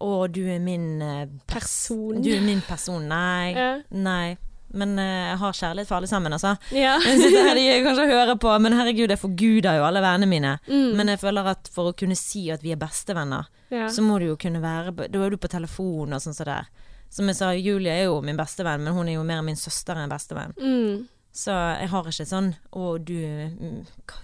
[0.00, 2.22] Å, du er min eh, pers- Person.
[2.24, 3.02] Du er min person.
[3.10, 3.52] Nei.
[3.56, 3.72] Ja.
[3.90, 4.36] Nei.
[4.72, 6.52] Men eh, jeg har kjærlighet for alle sammen, altså.
[6.70, 6.92] ja.
[7.02, 10.52] Jeg sitter her de kanskje hører på, men herregud, jeg forguder jo alle vennene mine.
[10.70, 10.92] Mm.
[11.00, 13.88] Men jeg føler at for å kunne si at vi er bestevenner, ja.
[13.90, 16.54] så må du jo kunne være Da er du på telefon og sånn som det
[16.54, 16.70] der.
[17.10, 19.98] Som jeg sa, Julie er jo min bestevenn, men hun er jo mer min søster
[19.98, 20.54] enn bestevenn.
[20.62, 21.08] Mm.
[21.32, 23.82] Så jeg har ikke sånn Å, du mm,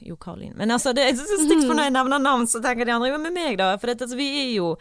[0.09, 0.57] Jo, Karoline.
[0.59, 3.13] Men altså, det er så stygt for når jeg nevner navn, så tenker de andre
[3.13, 3.77] jo med meg, da.
[3.79, 4.73] For dette, altså, vi er jo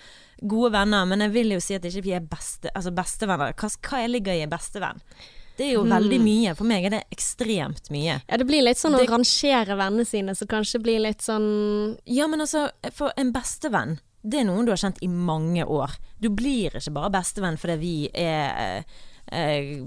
[0.41, 3.53] gode venner, men jeg vil jo si at ikke vi er beste, altså bestevenner.
[3.53, 5.03] Hva, hva ligger i bestevenn?
[5.55, 6.55] Det er jo veldig mye.
[6.57, 8.17] For meg er det ekstremt mye.
[8.27, 11.97] ja, det blir litt sånn å Det- rangere vennene sine, så kanskje blir litt sånn
[12.05, 15.91] Ja, men altså, for en bestevenn det er noen du har kjent i mange år.
[16.19, 18.83] Du blir ikke bare bestevenn fordi vi er eh,
[19.31, 19.83] eh,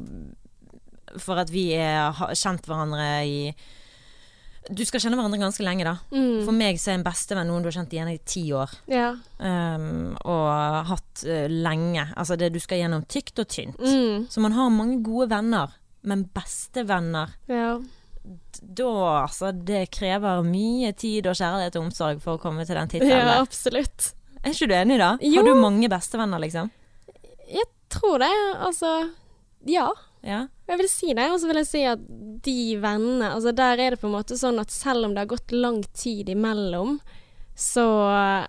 [1.17, 3.41] For at vi har kjent hverandre i
[4.69, 5.95] Du skal kjenne hverandre ganske lenge, da.
[6.13, 6.43] mm.
[6.45, 8.75] For meg så er en bestevenn noen du har kjent igjen i ti år.
[8.93, 9.15] Ja.
[9.41, 12.05] Um, og hatt uh, lenge.
[12.15, 13.81] Altså det du skal gjennom tykt og tynt.
[13.81, 14.27] Mm.
[14.29, 15.73] Så man har mange gode venner.
[16.09, 17.79] Men bestevenner ja.
[18.61, 18.91] Da,
[19.25, 23.39] altså Det krever mye tid og kjærlighet og omsorg for å komme til den Ja,
[23.41, 24.13] absolutt.
[24.43, 25.15] Er ikke du enig, da?
[25.23, 25.41] Jo.
[25.41, 26.71] Har du mange bestevenner, liksom?
[27.49, 28.31] Jeg tror det.
[28.61, 28.93] Altså,
[29.67, 29.89] ja.
[30.23, 30.47] Ja.
[30.69, 32.01] Jeg vil si det, og så vil jeg si at
[32.45, 35.31] de vennene altså Der er det på en måte sånn at selv om det har
[35.31, 36.99] gått lang tid imellom,
[37.55, 38.47] så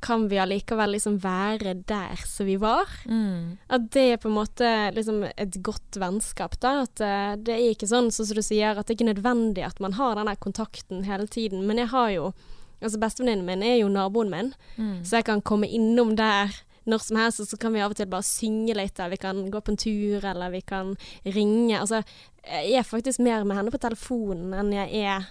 [0.00, 2.86] kan vi allikevel liksom være der som vi var.
[3.08, 3.56] Mm.
[3.72, 6.82] At det er på en måte liksom et godt vennskap, da.
[6.84, 9.80] At eh, det er ikke sånn som du sier, at det ikke er nødvendig at
[9.82, 11.64] man har den der kontakten hele tiden.
[11.66, 12.32] Men jeg har jo
[12.76, 15.00] Altså bestevenninnen min er jo naboen min, Mm.
[15.02, 16.52] så jeg kan komme innom der
[16.86, 19.22] når som helst, og så kan vi av og til bare synge litt, eller vi
[19.22, 21.80] kan gå på en tur, eller vi kan ringe.
[21.80, 22.02] Altså,
[22.46, 25.30] jeg er faktisk mer med henne på telefonen enn jeg er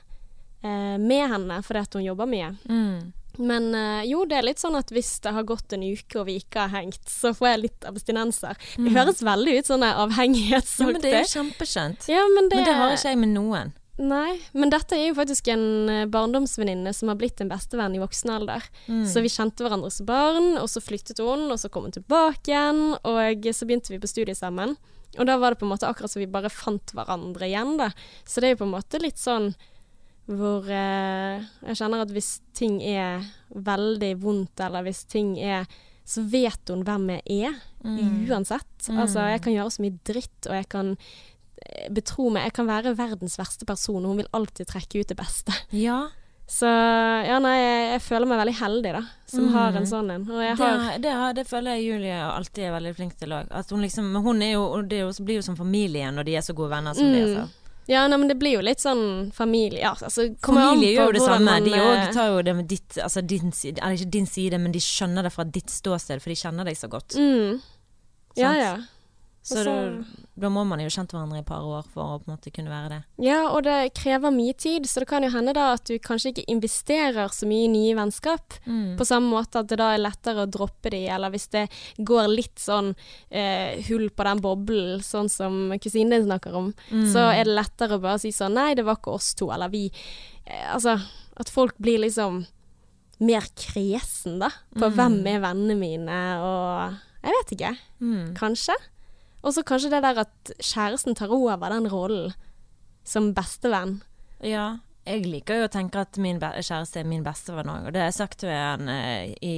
[0.66, 2.52] eh, med henne, fordi at hun jobber mye.
[2.68, 3.14] Mm.
[3.38, 6.28] Men eh, jo, det er litt sånn at hvis det har gått en uke og
[6.30, 8.60] vi ikke har hengt, så får jeg litt abstinenser.
[8.76, 10.86] Det høres veldig ut sånn avhengighetsaktig.
[10.86, 12.08] Ja, men det er jo kjempeskjønt.
[12.12, 13.76] Ja, men det, Men det har ikke jeg med noen.
[13.98, 18.02] Nei, men dette er jo faktisk en eh, barndomsvenninne som har blitt en bestevenn i
[18.02, 18.66] voksen alder.
[18.92, 19.06] Mm.
[19.08, 22.52] Så vi kjente hverandre som barn, og så flyttet hun, og så kom hun tilbake
[22.52, 24.76] igjen, og så begynte vi på studiet sammen.
[25.16, 27.88] Og da var det på en måte akkurat som vi bare fant hverandre igjen, da.
[28.28, 29.54] Så det er jo på en måte litt sånn
[30.26, 33.24] hvor eh, jeg kjenner at hvis ting er
[33.54, 35.68] veldig vondt, eller hvis ting er
[36.06, 38.26] Så vet hun hvem jeg er, Mm.
[38.30, 38.88] uansett.
[38.90, 38.98] Mm.
[39.00, 40.98] Altså, jeg kan gjøre så mye dritt, og jeg kan
[41.92, 45.18] betro meg Jeg kan være verdens verste person, og hun vil alltid trekke ut det
[45.18, 45.54] beste.
[45.72, 46.08] Ja,
[46.48, 49.54] Så ja, nei, jeg, jeg føler meg veldig heldig, da, som Mm.
[49.56, 50.26] har en sånn en.
[50.30, 53.50] Det, har det, det føler jeg Julie alltid er veldig flink til òg.
[53.72, 56.70] Hun liksom hun jo, det jo, blir jo som familie når de er så gode
[56.76, 57.26] venner som de er.
[57.26, 57.36] Mm.
[57.40, 57.62] Så.
[57.88, 61.22] Ja, nei, men det blir jo litt sånn familie Ja, altså Familie gjør jo det
[61.22, 61.46] samme.
[61.46, 64.58] man, De eh, òg tar jo det med ditt Altså din Eller ikke din side,
[64.58, 67.14] men de skjønner det fra ditt ståsted, for de kjenner deg så godt.
[67.14, 67.62] mm,
[68.38, 68.72] Ja, ja.
[69.46, 70.04] Så så da,
[70.42, 72.50] da må man jo kjent hverandre i et par år for å på en måte
[72.52, 72.98] kunne være det.
[73.22, 76.32] Ja, og det krever mye tid, så det kan jo hende da at du kanskje
[76.32, 78.56] ikke investerer så mye i nye vennskap.
[78.66, 78.96] Mm.
[78.98, 81.68] På samme måte at det da er lettere å droppe de, eller hvis det
[82.02, 82.90] går litt sånn
[83.30, 87.06] eh, hull på den boblen, sånn som kusinen din snakker om, Mm.
[87.14, 89.70] så er det lettere å bare si sånn nei, det var ikke oss to, eller
[89.70, 89.92] vi
[90.48, 90.98] eh, Altså,
[91.38, 92.42] at folk blir liksom
[93.22, 94.96] mer kresen, da, på Mm.
[94.98, 97.78] hvem er vennene mine, og Jeg vet ikke.
[98.02, 98.34] Mm.
[98.38, 98.74] Kanskje.
[99.46, 102.34] Og så kanskje det der at kjæresten tar over den rollen
[103.06, 104.00] som bestevenn.
[104.42, 104.80] Ja.
[105.06, 108.10] Jeg liker jo å tenke at min kjæreste er min bestevenn òg, og det har
[108.10, 109.58] jeg sagt til han eh, i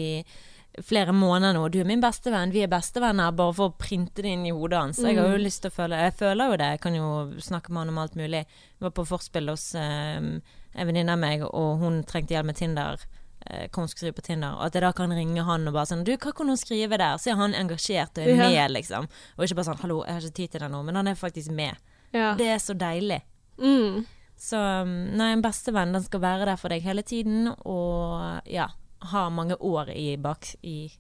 [0.84, 1.64] flere måneder nå.
[1.72, 4.82] Du er min bestevenn, vi er bestevenner, bare for å printe det inn i hodet
[4.82, 5.00] hans.
[5.02, 7.08] Jeg har jo lyst til å føle Jeg føler jo det, jeg kan jo
[7.48, 8.44] snakke med han om alt mulig.
[8.44, 10.34] Jeg var på forspill hos um,
[10.76, 13.08] en venninne av meg, og hun trengte hjelp med Tinder.
[13.50, 14.54] Eh, Hva skrive på Tinder.
[14.58, 16.98] Og at jeg da kan ringe han og bare sånn Du, hva kan hun skrive
[16.98, 17.18] der?
[17.18, 18.50] Så er han engasjert og er Ja.
[18.50, 19.08] med, liksom.
[19.38, 20.84] Og ikke bare sånn Hallo, jeg har ikke tid til det nå.
[20.86, 21.76] Men han er faktisk med.
[22.14, 22.34] Ja.
[22.36, 23.22] Det er så deilig.
[23.60, 24.06] Mm.
[24.38, 28.68] Så um, nei, en bestevenn den skal være der for deg hele tiden, og ja,
[29.12, 30.92] ha mange år i bak i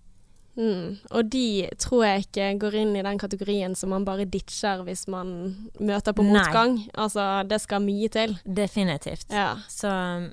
[0.57, 0.97] Mm.
[1.13, 5.05] Og de tror jeg ikke går inn i den kategorien som man bare ditcher hvis
[5.11, 5.29] man
[5.79, 6.33] møter på Nei.
[6.39, 6.79] motgang.
[6.97, 8.33] Altså, det skal mye til.
[8.43, 9.29] Definitivt.
[9.33, 9.51] Ja.
[9.69, 9.91] Så,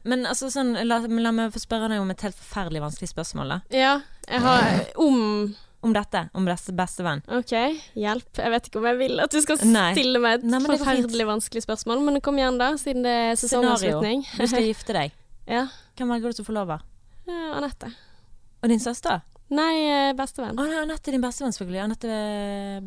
[0.08, 3.56] men altså sånn, la, la meg få spørre deg om et helt forferdelig vanskelig spørsmål,
[3.56, 3.60] da.
[3.76, 3.94] ja
[4.24, 5.54] jeg har om
[5.84, 6.22] Om dette.
[6.32, 7.20] Om beste, bestevenn.
[7.28, 7.50] OK,
[8.00, 8.38] hjelp.
[8.40, 9.90] Jeg vet ikke om jeg vil at du skal Nei.
[9.92, 14.24] stille meg et Nei, forferdelig vanskelig spørsmål, men kom igjen, da, siden det er sesongavslutning.
[14.24, 15.12] Du skal gifte deg.
[15.58, 15.66] ja.
[16.00, 16.80] Hvem velger du som forlover?
[17.28, 17.92] Eh, Anette.
[18.64, 19.20] Og din søster?
[19.54, 20.58] Nei, eh, bestevenn.
[20.58, 21.82] Å, nei, Anette din bestevenn, selvfølgelig.
[21.84, 22.80] Anette eh,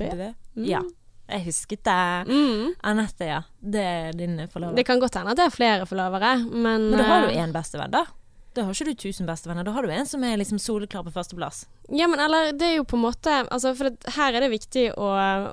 [0.00, 0.08] B.
[0.56, 0.64] Mm.
[0.68, 0.84] Ja.
[1.30, 1.98] Jeg husket det.
[2.30, 2.72] Mm.
[2.90, 3.42] Anette, ja.
[3.60, 4.78] Det er din forlover.
[4.78, 7.42] Det kan godt hende at det er flere forlovere, men Men da har du eh,
[7.44, 8.06] én bestevenn, da.
[8.50, 9.62] Da har ikke du tusen bestevenner.
[9.62, 11.62] Da har du en som er liksom soleklar på førsteplass.
[11.94, 14.50] Ja, men eller det er jo på en måte altså For det, her er det
[14.52, 15.06] viktig å,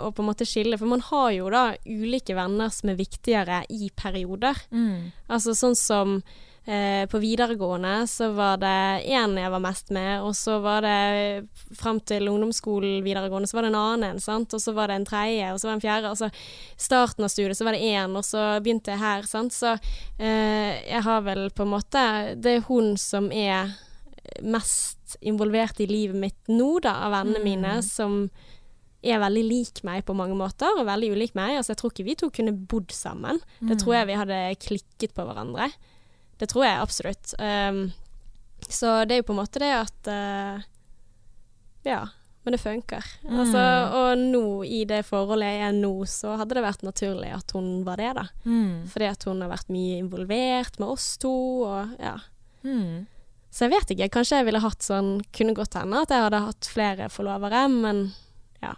[0.07, 3.61] å på en måte skille, for man har jo da ulike venner som er viktigere
[3.69, 4.65] i perioder.
[4.73, 5.11] Mm.
[5.29, 6.17] Altså sånn som
[6.67, 11.47] eh, på videregående så var det én jeg var mest med, og så var det
[11.79, 14.99] fram til ungdomsskolen videregående så var det en annen en, sant, og så var det
[14.99, 16.29] en tredje, og så var det en fjerde, og så
[16.87, 19.75] starten av studiet så var det én, og så begynte jeg her, sant, så
[20.19, 22.03] eh, jeg har vel på en måte
[22.37, 23.73] Det er hun som er
[24.43, 28.25] mest involvert i livet mitt nå, da, av vennene mine, som
[29.07, 31.57] er veldig lik meg på mange måter, og veldig ulik meg.
[31.57, 33.39] Altså, jeg tror ikke vi to kunne bodd sammen.
[33.61, 35.69] Det tror jeg vi hadde klikket på hverandre.
[36.37, 37.33] Det tror jeg absolutt.
[37.41, 37.81] Um,
[38.67, 40.63] så det er jo på en måte det at uh,
[41.87, 42.05] Ja.
[42.47, 43.03] Men det funker.
[43.27, 43.59] Altså,
[43.91, 47.81] og nå, i det forholdet jeg er nå, så hadde det vært naturlig at hun
[47.83, 48.23] var det, da.
[48.47, 48.85] Mm.
[48.87, 51.33] Fordi at hun har vært mye involvert med oss to,
[51.67, 52.13] og ja.
[52.63, 53.03] Mm.
[53.51, 54.07] Så jeg vet ikke.
[54.15, 58.01] Kanskje jeg ville hatt sånn Kunne godt hende at jeg hadde hatt flere forlovere, men
[58.63, 58.73] ja.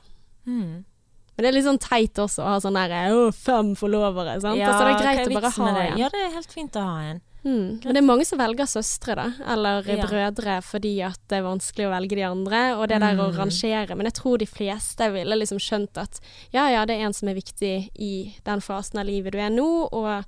[0.50, 0.82] Mm.
[0.86, 4.60] Men det er litt sånn teit også å ha sånn derre fem forlovere, sant.
[4.60, 6.02] altså, det er greit å bare ha en.
[6.02, 7.22] Ja, det er helt fint å ha en.
[7.46, 7.80] Mm.
[7.86, 9.32] Men det er mange som velger søstre, da.
[9.48, 10.06] Eller Ja.
[10.06, 12.76] brødre, fordi at det er vanskelig å velge de andre.
[12.78, 13.38] Og det der å Mm.
[13.38, 13.96] rangere.
[13.96, 16.20] Men jeg tror de fleste ville liksom skjønt at
[16.52, 19.50] ja, ja, det er en som er viktig i den fasen av livet du er
[19.50, 20.26] nå, og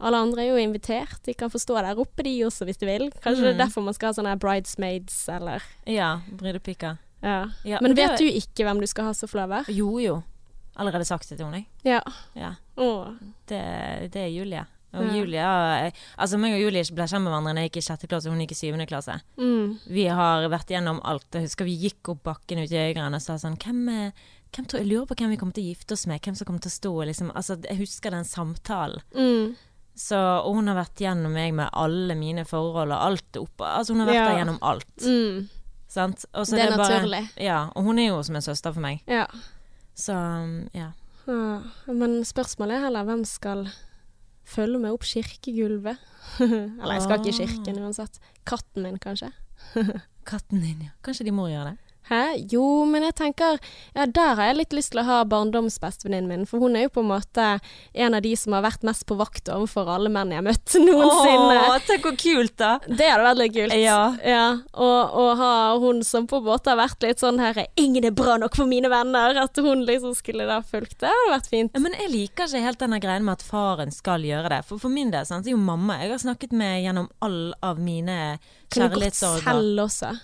[0.00, 1.20] alle andre er jo invitert.
[1.24, 3.10] De kan få stå der oppe, de også, hvis de vil.
[3.10, 3.66] Kanskje det er Mm.
[3.66, 6.98] derfor man skal ha sånne bridesmaids, eller Ja, brudepiker.
[7.22, 7.48] ja.
[7.64, 9.64] Ja, Men vet du ikke hvem du skal ha som forlover?
[9.68, 10.22] Jo, jo.
[10.76, 11.66] Allerede sagt det til henne, jeg.
[11.84, 12.00] Ja.
[12.36, 12.54] Ja.
[13.48, 14.64] Det, det er Julie.
[14.94, 15.12] Og Ja.
[15.12, 18.08] Julie jeg- Altså, meg og Julie ble kjent med hverandre da jeg gikk i sjette
[18.08, 19.20] klasse, hun gikk i syvende klasse.
[19.38, 19.78] Mm.
[19.86, 21.26] Vi har vært gjennom alt.
[21.32, 24.12] Jeg husker vi gikk opp bakken ute i Øygarden og sa sånn hvem, er-
[24.52, 26.22] hvem tror, Jeg lurer på hvem vi kommer til å gifte oss med.
[26.22, 29.00] Hvem som kommer til å stå liksom, altså, Jeg husker den samtalen.
[29.14, 29.56] Mm.
[29.94, 30.16] Så,
[30.46, 34.00] og hun har vært gjennom meg med alle mine forhold og alt opp Altså, hun
[34.00, 34.28] har vært Ja.
[34.28, 34.96] der gjennom alt.
[35.02, 35.48] Mm.
[35.88, 36.24] Sant?
[36.34, 37.28] Og så Det er bare- naturlig.
[37.36, 39.00] Ja, og hun er jo som en søster for meg.
[39.06, 39.26] Ja.
[39.96, 40.92] Så um, ja.
[41.26, 43.68] Men spørsmålet er heller hvem skal
[44.48, 45.98] følge med opp kirkegulvet?
[46.40, 47.52] Eller jeg skal ikke i Ah.
[47.52, 48.18] kirken uansett.
[48.48, 49.30] Katten min, kanskje?
[50.28, 50.94] Katten din, ja.
[51.04, 51.87] Kanskje de må gjøre det?
[52.08, 52.38] Hæ?
[52.52, 53.58] Jo, men jeg tenker
[53.94, 56.92] Ja, der har jeg litt lyst til å ha barndomsbestevenninnen min, for hun er jo
[56.94, 57.46] på en måte
[57.92, 60.76] en av de som har vært mest på vakt overfor alle menn jeg har møtt
[60.88, 61.58] noensinne.
[61.68, 62.70] Åh, tenk hvor kult, da!
[62.88, 63.76] Det hadde vært litt kult.
[63.76, 64.46] Ja.
[64.72, 65.50] Og, og ha
[65.82, 68.64] hun som på en måte har vært litt sånn her 'Ingen er bra nok for
[68.70, 69.36] mine venner'.
[69.42, 71.12] At hun liksom skulle da fulgt det.
[71.12, 71.70] hadde vært fint.
[71.74, 74.62] Ja, Men jeg liker ikke helt denne greien med at faren skal gjøre det.
[74.64, 77.78] For for min del sant, er jo mamma jeg har snakket med gjennom all av
[77.78, 78.38] mine
[78.72, 79.44] Kunne gått kjærlighetssorger.
[79.44, 80.16] selv også.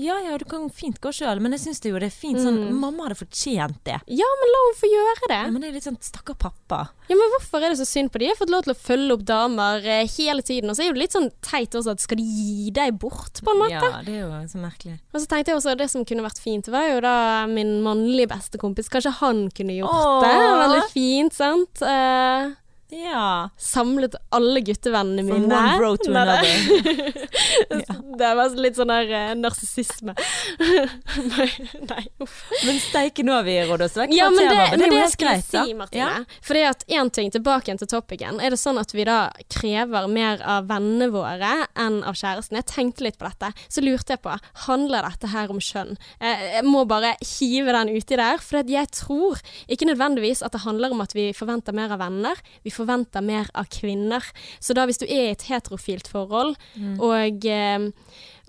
[0.00, 2.60] Ja ja, du kan fint gå sjøl, men jeg syns det det er fint sånn
[2.62, 2.78] Mm.
[2.80, 3.98] Mamma hadde fortjent det.
[4.08, 5.40] Ja, men la hun få gjøre det.
[5.44, 6.78] Ja, men det er litt sånn stakkar pappa.
[7.08, 8.26] Ja, men Hvorfor er det så synd på de?
[8.28, 10.70] Jeg har fått lov til å følge opp damer eh, hele tiden.
[10.70, 13.52] Og så er det litt sånn teit også at skal de gi deg bort, på
[13.52, 13.72] en måte?
[13.74, 14.96] Ja, det er jo så merkelig.
[15.12, 17.14] Og så tenkte jeg også det som kunne vært fint, var jo da
[17.50, 18.88] min mannlige bestekompis.
[18.92, 20.18] Kanskje han kunne gjort Åh.
[20.24, 20.34] det?
[20.62, 21.82] Veldig fint, sant?
[21.82, 22.52] Eh,
[22.92, 23.48] Ja.
[23.56, 25.48] Samlet alle guttevennene mine.
[25.48, 26.42] From one bro to another.
[26.42, 27.98] det- another.
[28.22, 30.12] Det var litt sånn der uh, narsissisme.
[31.88, 32.34] Nei, uff.
[32.66, 34.74] Men steike, nå har vi rådd oss vekk Ja, fra men det, temaet.
[34.76, 36.26] men er jo det det skal jeg si, Martine.
[36.44, 38.40] Fordi at én ting tilbake igjen til topicen.
[38.44, 39.16] Er det sånn at vi da
[39.52, 42.60] krever mer av vennene våre enn av kjæresten?
[42.60, 43.50] Jeg tenkte litt på dette.
[43.72, 44.36] Så lurte jeg på,
[44.68, 45.96] handler dette her om kjønn?
[46.20, 48.44] Jeg, jeg må bare hive den uti der.
[48.44, 49.40] For jeg tror
[49.72, 52.36] ikke nødvendigvis at det handler om at vi forventer mer av venner.
[52.62, 52.81] Vi forventer
[53.22, 54.24] mer av kvinner.
[54.60, 56.56] Så da hvis du er i et heterofilt forhold,
[56.98, 57.90] og eh,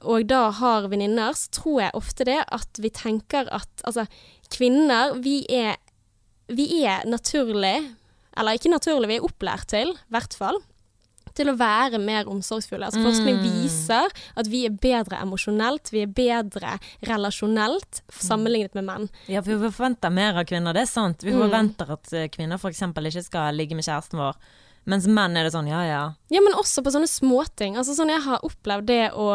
[0.03, 4.05] og da har venninner, så tror jeg ofte det at vi tenker at altså,
[4.51, 5.77] kvinner, vi er,
[6.51, 7.77] vi er naturlig,
[8.35, 10.59] eller ikke naturlig, vi er opplært til, i hvert fall,
[11.35, 12.85] til å være mer omsorgsfulle.
[12.89, 13.43] Altså, forskning Mm.
[13.63, 19.09] viser at vi er bedre emosjonelt, vi er bedre relasjonelt sammenlignet med menn.
[19.27, 21.21] Ja, for vi forventer mer av kvinner, det er sant.
[21.23, 21.41] Vi Mm.
[21.49, 22.81] forventer at eh, kvinner f.eks.
[22.81, 24.35] ikke skal ligge med kjæresten vår.
[24.85, 26.13] Mens menn er det sånn ja ja.
[26.29, 27.77] Ja, men også på sånne småting.
[27.77, 29.31] Altså sånn, jeg har opplevd det å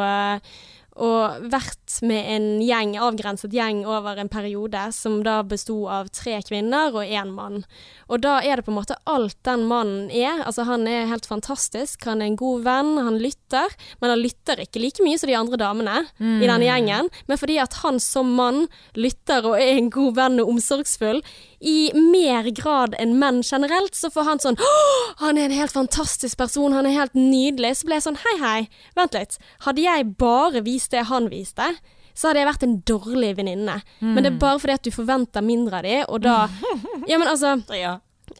[0.98, 6.38] og vært med en gjeng, avgrenset gjeng over en periode som da besto av tre
[6.46, 7.62] kvinner og én mann.
[8.10, 10.42] Og da er det på en måte alt den mannen er.
[10.42, 13.74] Altså han er helt fantastisk, han er en god venn, han lytter.
[14.02, 16.00] Men han lytter ikke like mye som de andre damene
[16.42, 17.12] i denne gjengen.
[17.30, 18.66] Men fordi at han som mann
[18.98, 21.22] lytter og er en god venn og omsorgsfull,
[21.60, 24.58] i mer grad enn menn generelt, så får han sånn
[25.18, 27.80] Han er en helt fantastisk person, han er helt nydelig.
[27.80, 28.58] Så ble jeg sånn Hei, hei,
[28.98, 29.38] vent litt.
[29.66, 31.72] Hadde jeg bare vist det han viste,
[32.14, 33.80] så hadde jeg vært en dårlig venninne.
[34.02, 36.36] Men det er bare fordi at du forventer mindre av dem, og da
[37.10, 37.56] Ja, men altså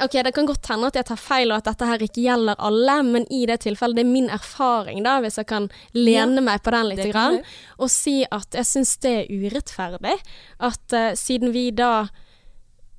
[0.05, 2.59] Ok, det kan godt hende at jeg tar feil, og at dette her ikke gjelder
[2.62, 5.66] alle, men i det tilfellet, det er min erfaring, da, hvis jeg kan
[5.97, 7.41] lene meg på den litt, grann,
[7.81, 10.14] og si at jeg syns det er urettferdig.
[10.61, 12.07] At uh, siden vi da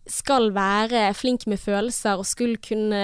[0.09, 3.03] skal være flink med følelser og skulle kunne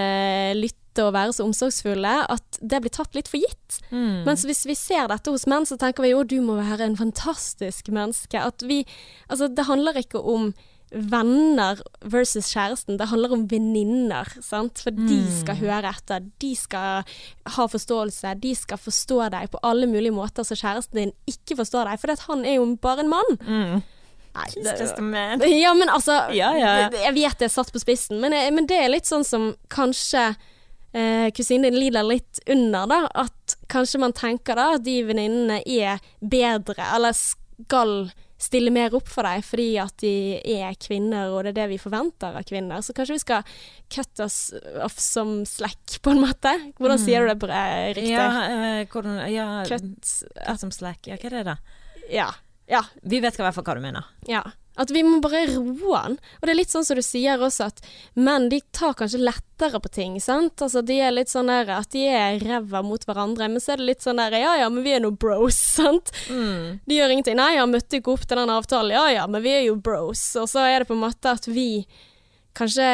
[0.58, 3.82] lytte og være så omsorgsfulle, at det blir tatt litt for gitt.
[3.92, 4.24] Mm.
[4.28, 7.00] Mens hvis vi ser dette hos menn, så tenker vi jo du må være en
[7.00, 8.40] fantastisk menneske.
[8.40, 8.86] At vi
[9.28, 10.54] Altså, det handler ikke om
[10.96, 14.80] venner versus kjæresten, det handler om venninner, sant.
[14.84, 17.04] For de skal høre etter, de skal
[17.58, 21.90] ha forståelse, de skal forstå deg på alle mulige måter så kjæresten din ikke forstår
[21.90, 23.38] deg, for han er jo bare en mann.
[23.42, 23.84] Mm.
[24.36, 26.74] Nei, ja, men altså Ja, ja.
[26.92, 29.54] Jeg vet det er satt på spissen, men, jeg, men det er litt sånn som
[29.72, 30.28] kanskje
[30.96, 33.00] eh, kusinen din lider litt under, da.
[33.26, 38.10] At kanskje man tenker da at de venninnene er bedre, eller skal
[38.46, 40.14] stille mer opp for deg fordi at de
[40.58, 42.84] er kvinner, og det er det vi forventer av kvinner.
[42.84, 43.56] Så kanskje vi skal
[43.94, 44.40] cut us
[44.84, 46.52] off som slack, på en måte.
[46.80, 48.12] Hvordan sier du det på eh, riktig?
[48.12, 51.08] Ja, uh, hvordan Ja, Cut cut som slack.
[51.08, 51.58] Ja, hva er det, da?
[52.12, 52.30] Ja.
[52.72, 52.84] Ja.
[53.02, 54.08] Vi vet i hvert fall hva du mener.
[54.30, 54.44] Ja.
[54.76, 56.18] At vi må bare roe den.
[56.20, 57.78] Og det er litt sånn som du sier også, at
[58.20, 60.60] menn de tar kanskje lettere på ting, sant.
[60.60, 63.80] Altså de er litt sånn der at de er ræva mot hverandre, men så er
[63.80, 66.12] det litt sånn der ja ja, men vi er nå bros, sant.
[66.28, 66.82] Mm.
[66.84, 67.40] De gjør ingenting.
[67.40, 68.98] Nei, han møtte ikke opp til den avtalen.
[68.98, 70.26] Ja ja, men vi er jo bros.
[70.42, 71.86] Og så er det på en måte at vi
[72.56, 72.90] kanskje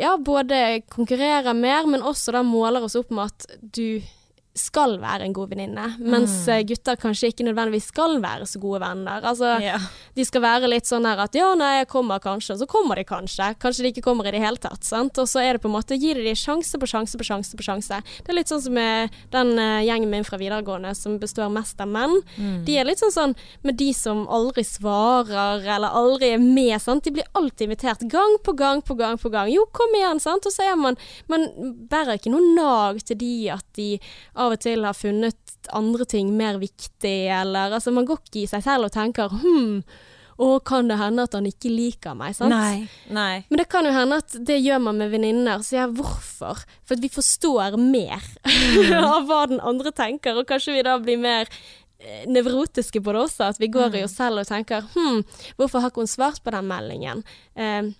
[0.00, 4.00] ja, både konkurrerer mer, men også da måler oss opp med at du
[4.54, 6.52] skal være en god venninne, mens Mm.
[6.54, 9.20] eh, gutter kanskje ikke nødvendigvis skal være så gode venner.
[9.26, 9.80] Altså, yeah.
[10.14, 12.94] de skal være litt sånn her at ja, nei, jeg kommer kanskje, og så kommer
[12.96, 13.48] de kanskje.
[13.58, 15.18] Kanskje de ikke kommer i det hele tatt, sant.
[15.18, 17.66] Og så er det på en måte, gir de sjanse på sjanse på sjanse på
[17.66, 17.98] sjanse.
[18.22, 21.88] Det er litt sånn som den eh, gjengen min fra videregående som består mest av
[21.90, 22.14] menn.
[22.38, 22.64] Mm.
[22.64, 23.34] De er litt sånn sånn
[23.66, 27.02] med de som aldri svarer, eller aldri er med, sant.
[27.04, 29.50] De blir alltid invitert gang på gang på gang på gang.
[29.50, 30.46] Jo, kom igjen, sant.
[30.46, 30.96] Og så er man
[31.28, 31.48] Man
[31.90, 33.98] bærer ikke noe nag til de at de
[34.44, 38.50] av og til har funnet andre ting mer viktig, eller altså Man går ikke i
[38.50, 39.80] seg selv og tenker hm,
[40.34, 42.50] å, kan det hende at han ikke liker meg, sant?
[42.50, 42.88] Nei.
[43.14, 43.44] Nei.
[43.48, 45.62] Men det kan jo hende at det gjør man med venninner.
[45.62, 46.64] Så jeg hvorfor?
[46.82, 48.24] For at vi forstår mer
[49.14, 53.22] av hva den andre tenker, og kanskje vi da blir mer eh, nevrotiske på det
[53.28, 53.52] også.
[53.54, 55.22] At vi går i oss selv og tenker hm,
[55.60, 57.22] hvorfor har ikke hun svart på den meldingen?
[57.54, 57.94] Eh,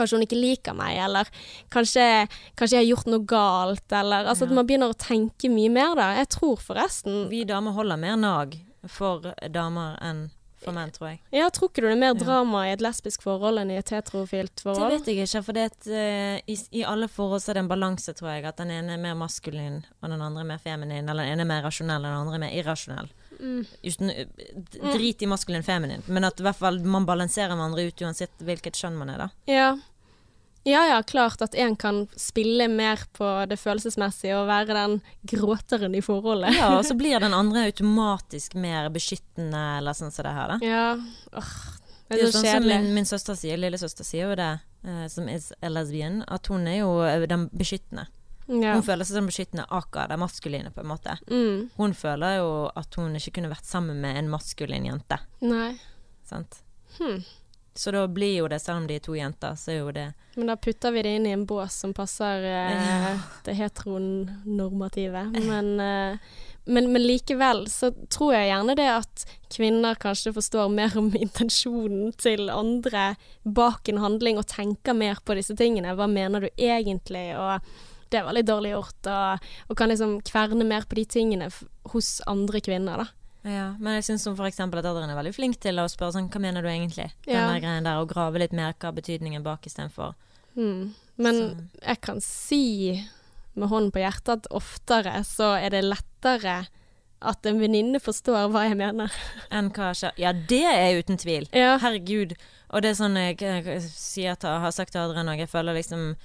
[0.00, 1.30] Kanskje hun ikke liker meg, eller
[1.74, 2.08] kanskje,
[2.56, 5.94] kanskje jeg har gjort noe galt, eller altså at man begynner å tenke mye mer
[6.00, 6.10] da.
[6.22, 10.30] Jeg tror forresten Vi damer holder mer nag for damer enn
[10.60, 11.20] for menn, tror jeg.
[11.32, 12.20] Ja, tror ikke du det er mer Ja.
[12.20, 15.70] drama i et lesbisk forhold enn i et heterofilt Det vet jeg ikke, for det
[15.88, 18.44] eh, i, i alle forhold så er det en balanse, tror jeg.
[18.44, 21.08] At den ene er mer maskulin, og den andre er mer feminin.
[21.08, 23.08] Eller den ene er mer rasjonell, og den andre er mer irrasjonell.
[23.40, 23.62] Mm.
[23.88, 24.26] Uten, eh,
[24.92, 28.76] drit i maskulin feminin, men at i hvert fall man balanserer hverandre ut uansett hvilket
[28.76, 29.30] kjønn man er, da.
[29.48, 29.70] Ja.
[30.68, 34.98] Ja ja, klart at en kan spille mer på det følelsesmessige og være den
[35.32, 36.52] gråteren i forholdet.
[36.58, 40.58] Ja, og så blir den andre automatisk mer beskyttende, eller sånn som det her, da.
[40.60, 40.86] Ja.
[41.32, 41.52] Åh,
[42.10, 44.36] Det det er er jo så sånn som min, min søster sier, lillesøster sier jo
[44.36, 44.52] det,
[44.84, 48.08] uh, som er lesbian, at hun er jo eh, den beskyttende.
[48.50, 48.74] Ja.
[48.74, 51.14] Hun føler seg som beskyttende aka det maskuline, på en måte.
[51.30, 51.68] Mm.
[51.76, 55.20] Hun føler jo at hun ikke kunne vært sammen med en maskulin jente.
[55.40, 55.76] Nei.
[56.26, 56.64] Sant?
[56.98, 57.22] Hm.
[57.74, 60.06] Så da blir jo det, selv om de er to jenter, så er jo det
[60.34, 65.22] Men da putter vi det inn i en bås som passer eh, det heteronormative.
[65.36, 66.18] Men, eh,
[66.64, 72.10] men, men likevel så tror jeg gjerne det at kvinner kanskje forstår mer om intensjonen
[72.18, 73.14] til andre
[73.44, 75.94] bak en handling, og tenker mer på disse tingene.
[75.98, 77.30] Hva mener du egentlig?
[77.38, 77.70] Og
[78.10, 79.00] det var litt dårlig gjort.
[79.06, 81.50] Og, og kan liksom kverne mer på de tingene
[81.94, 83.19] hos andre kvinner, da.
[83.44, 86.40] Ja, men jeg syns eksempel at Adrian er veldig flink til å spørre sånn Hva
[86.40, 87.10] mener du egentlig?
[87.24, 87.46] Den Ja.
[87.52, 90.14] der greien der, og grave litt mer hva betydningen bak istedenfor.
[90.56, 90.92] Mm.
[91.16, 93.06] Men Så- jeg kan si
[93.56, 96.66] med hånden på hjertet at oftere så er det lettere
[97.22, 99.10] at en venninne forstår hva jeg mener.
[99.50, 101.48] Enn hva Ja, det er uten tvil.
[101.52, 101.78] Ja.
[101.78, 102.36] Herregud.
[102.70, 105.74] Og det er sånn jeg, jeg sier til, har sagt til Adrian òg, jeg føler
[105.74, 106.16] liksom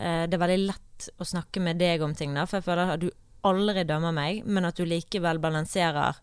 [0.00, 2.92] eh, Det er veldig lett å snakke med deg om ting, da, for jeg føler
[2.94, 3.10] at du
[3.44, 6.16] aldri dømmer meg, men at du likevel balanserer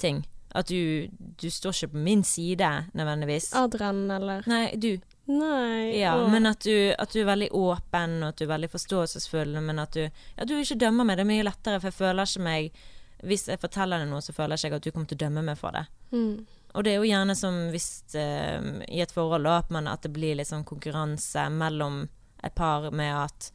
[0.00, 0.24] ting.
[0.50, 3.52] At du, du står ikke på min side nødvendigvis.
[3.54, 4.96] Adrian, eller Nei, du.
[5.30, 6.00] Nei.
[6.00, 9.54] Ja, men at du, at du er veldig åpen, og at du er veldig forståelsesfull,
[9.62, 11.20] men at du, ja, du ikke dømmer meg.
[11.20, 12.80] Det er mye lettere, for jeg føler ikke meg
[13.20, 15.44] Hvis jeg forteller deg noe, så føler jeg ikke at du kommer til å dømme
[15.44, 15.84] meg for det.
[16.16, 16.56] mm.
[16.70, 20.12] Og det er jo gjerne som hvis uh, i et forhold da, man, at det
[20.14, 22.04] blir litt sånn konkurranse mellom
[22.46, 23.48] et par med at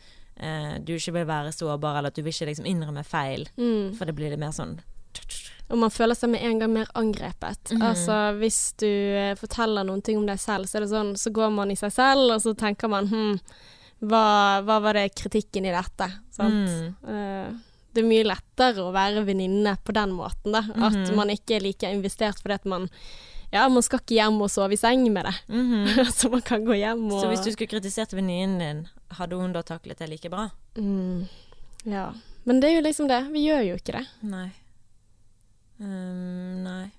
[0.44, 3.48] uh, du ikke vil være sårbar, eller at du vil ikke liksom innrømme feil.
[3.56, 3.96] Mm.
[3.96, 4.76] For det blir litt mer sånn
[5.70, 7.72] Og man føler seg med en gang mer angrepet.
[7.74, 7.82] Mhm.
[7.82, 11.32] Altså hvis du eh, forteller noen ting om deg selv, så er det sånn, så
[11.34, 13.40] går man i seg selv, og så tenker man hm,
[14.06, 14.26] hva,
[14.62, 16.10] hva var det kritikken i dette?
[16.36, 16.70] Sant?
[16.70, 16.92] Mm.
[17.02, 17.56] Uh,
[17.96, 20.60] det er mye lettere å være venninne på den måten, da.
[20.76, 21.16] At Mhm.
[21.16, 22.90] man ikke er like investert fordi at man
[23.54, 25.34] Ja, man skal ikke hjem og sove i seng med det.
[25.48, 25.86] Mhm.
[26.18, 29.54] så man kan gå hjem og Så hvis du skulle kritisert venninnen din, hadde hun
[29.54, 30.50] da taklet det like bra?
[30.76, 31.26] mm,
[31.86, 32.12] Ja.
[32.46, 33.24] Men det er jo liksom det.
[33.32, 34.06] Vi gjør jo ikke det.
[34.22, 34.52] Nei.
[35.80, 36.92] Ehm, nei.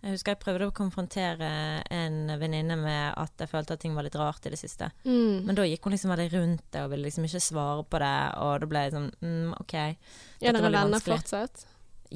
[0.00, 1.48] Jeg husker jeg prøvde å konfrontere
[1.92, 4.88] en venninne med at jeg følte at ting var litt rart i det siste.
[5.04, 5.42] Mm.
[5.44, 8.14] Men da gikk hun liksom veldig rundt det og ville liksom ikke svare på det,
[8.40, 9.74] og da ble jeg sånn mm, OK.
[9.76, 9.98] Er
[10.40, 11.66] dette var dere litt venner fortsatt?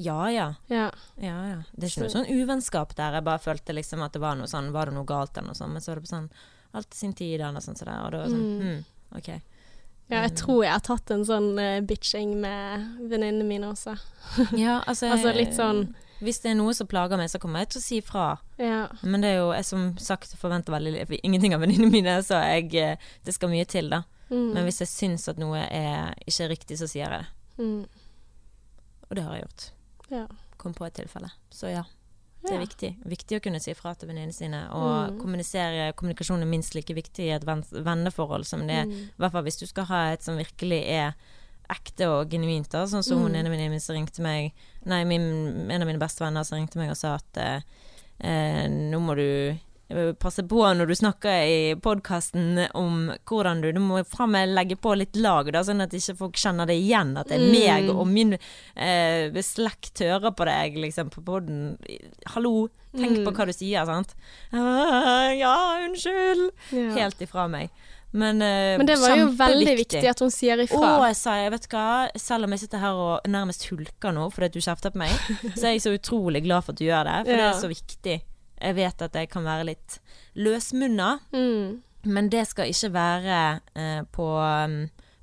[0.01, 0.47] Ja ja.
[0.67, 0.87] Ja.
[1.21, 1.59] Ja ja.
[1.71, 3.19] Det er ikke noe sånn uvennskap der.
[3.19, 5.55] Jeg bare følte liksom at det var noe sånn Var det noe galt eller noe
[5.55, 5.71] sånt?
[5.77, 6.25] Men så var det på sånn
[6.75, 8.63] Alt sin tid eller noe sånt så der, og da var det sånn Mm.
[8.65, 8.81] hm,
[9.19, 9.29] OK.
[10.09, 13.93] ja, jeg tror jeg har tatt en sånn uh, bitching med venninnene mine også.
[14.57, 15.85] Ja, altså, Altså litt sånn
[16.21, 18.37] Hvis det er noe som plager meg, så kommer jeg til å si fra.
[18.57, 18.87] Ja.
[19.03, 22.73] Men det er jo, jeg som sagt forventer veldig ingenting av venninnene mine, så jeg,
[22.75, 22.95] eh,
[23.25, 24.03] det skal mye til, da.
[24.29, 24.53] Mm.
[24.53, 27.25] Men hvis jeg syns at noe er ikke riktig, så sier jeg det.
[27.59, 27.85] mm.
[29.09, 29.65] Og det har jeg gjort.
[30.09, 30.25] Ja.
[30.57, 31.29] Kom på et tilfelle.
[31.53, 31.83] Så ja,
[32.41, 32.65] det er Ja.
[32.65, 32.89] viktig.
[33.05, 34.63] Viktig å kunne si fra til venninnene sine.
[34.71, 35.19] Og Mm.
[35.21, 38.85] kommunisere, kommunikasjon er minst like viktig i et venn- venneforhold som det er.
[38.85, 38.91] Mm.
[38.91, 41.13] I hvert fall hvis du skal ha et som virkelig er
[41.69, 42.69] ekte og genuint.
[42.69, 42.85] Da.
[42.85, 43.39] Sånn som hun Mm.
[43.39, 44.53] ene venninnen min som ringte meg
[44.85, 47.61] Nei, min, en av mine beste venner som ringte meg og sa at eh,
[48.21, 49.57] eh, nå må du
[50.17, 54.75] passe på når du snakker i podkasten om hvordan du Du må faen meg legge
[54.81, 57.15] på litt lag, da, sånn at ikke folk kjenner det igjen.
[57.17, 57.51] At det er Mm.
[57.85, 58.33] meg og min
[58.75, 61.77] eh, slekt hører på deg, liksom, på poden.
[62.33, 63.25] Hallo, tenk Mm.
[63.25, 64.15] på hva du sier, sant?
[64.51, 66.49] «Ah, Ja, unnskyld!
[66.71, 66.89] Ja.
[66.95, 67.69] Helt ifra meg.
[68.15, 71.33] Men, uh, Men det var jo veldig viktig at hun sier Å, Og jeg sa
[71.41, 71.85] jeg vet hva,
[72.15, 75.11] selv om jeg sitter her og nærmest hulker nå fordi du kjefter på meg,
[75.59, 77.71] så er jeg så utrolig glad for at du gjør det, for det er så
[77.71, 78.15] viktig.
[78.55, 79.99] Jeg vet at jeg kan være litt
[80.39, 81.81] løsmunna, Mm.
[82.05, 83.39] men det skal ikke være
[83.75, 84.77] eh, på um,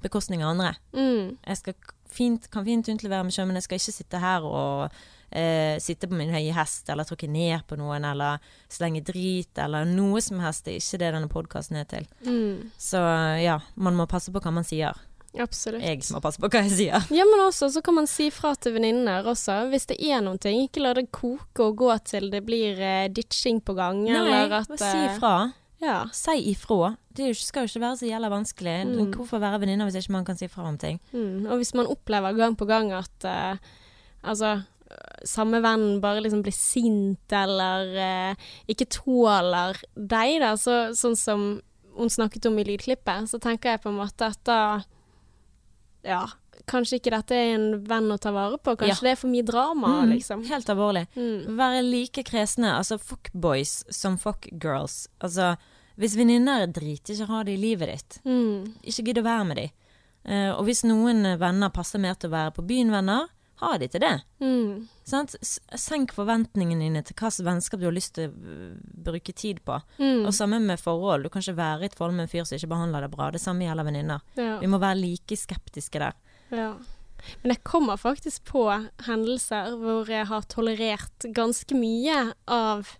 [0.05, 0.74] bekostning av andre.
[0.93, 1.38] Mm.
[1.47, 1.74] Jeg skal
[2.12, 4.93] fint, kan fint utlevere meg sjøl, men jeg skal ikke sitte her og
[5.33, 9.89] eh, sitte på min høye hest, eller tråkke ned på noen, eller slenge drit, eller
[9.89, 10.66] noe som helst.
[10.66, 12.07] Det er ikke det denne podkasten er til.
[12.26, 12.68] Mm.
[12.80, 13.01] Så
[13.43, 14.99] ja, man må passe på hva man sier.
[15.41, 15.80] Absolutt.
[15.80, 17.09] Jeg må passe på hva jeg sier.
[17.14, 20.41] Ja, men også så kan man si fra til venninner også, hvis det er noen
[20.43, 20.61] ting.
[20.66, 24.72] Ikke la det koke og gå til det blir eh, ditching på gang, eller at
[24.76, 25.37] si eh, ifra.
[25.83, 26.03] Ja.
[26.14, 26.93] Si ifra.
[27.12, 28.76] Det skal jo ikke være så jævla vanskelig.
[28.89, 29.14] Mm.
[29.16, 31.01] Hvorfor være venninner hvis ikke man kan si fra om ting?
[31.12, 31.49] Mm.
[31.49, 33.57] Og hvis man opplever gang på gang at uh,
[34.22, 34.61] altså
[35.29, 38.35] samme venn bare liksom blir sint eller eh,
[38.68, 41.47] ikke tåler deg, da, så, sånn som
[41.97, 44.61] hun snakket om i lydklippet, så tenker jeg på en måte at da
[46.03, 46.25] Ja,
[46.66, 48.73] kanskje ikke dette er en venn å ta vare på.
[48.77, 49.07] Kanskje Ja.
[49.07, 50.45] det er for mye drama, Mm, liksom.
[50.49, 51.07] Helt alvorlig.
[51.14, 51.57] Mm.
[51.57, 55.07] Være like kresne, altså fuckboys som fuckgirls.
[55.20, 55.57] Altså,
[55.97, 58.18] hvis venninner er drit, ikke ha det i livet ditt.
[58.25, 58.75] Mm.
[58.83, 59.70] Ikke gidd å være med dem.
[60.25, 63.29] Uh, og hvis noen venner passer mer til å være på byen-venner,
[63.63, 64.13] ha de til det.
[64.43, 64.89] Mm.
[65.07, 68.71] Senk forventningene dine til hva slags vennskap du har lyst til å
[69.07, 69.79] bruke tid på.
[69.99, 70.25] Mm.
[70.27, 71.25] Og samme med forhold.
[71.27, 73.31] Du kan ikke være i et forhold med en fyr som ikke behandler deg bra.
[73.35, 74.25] Det samme gjelder venninner.
[74.39, 74.57] Ja.
[74.63, 76.19] Vi må være like skeptiske der.
[76.53, 76.73] Ja.
[77.45, 78.65] Men jeg kommer faktisk på
[79.07, 82.97] hendelser hvor jeg har tolerert ganske mye av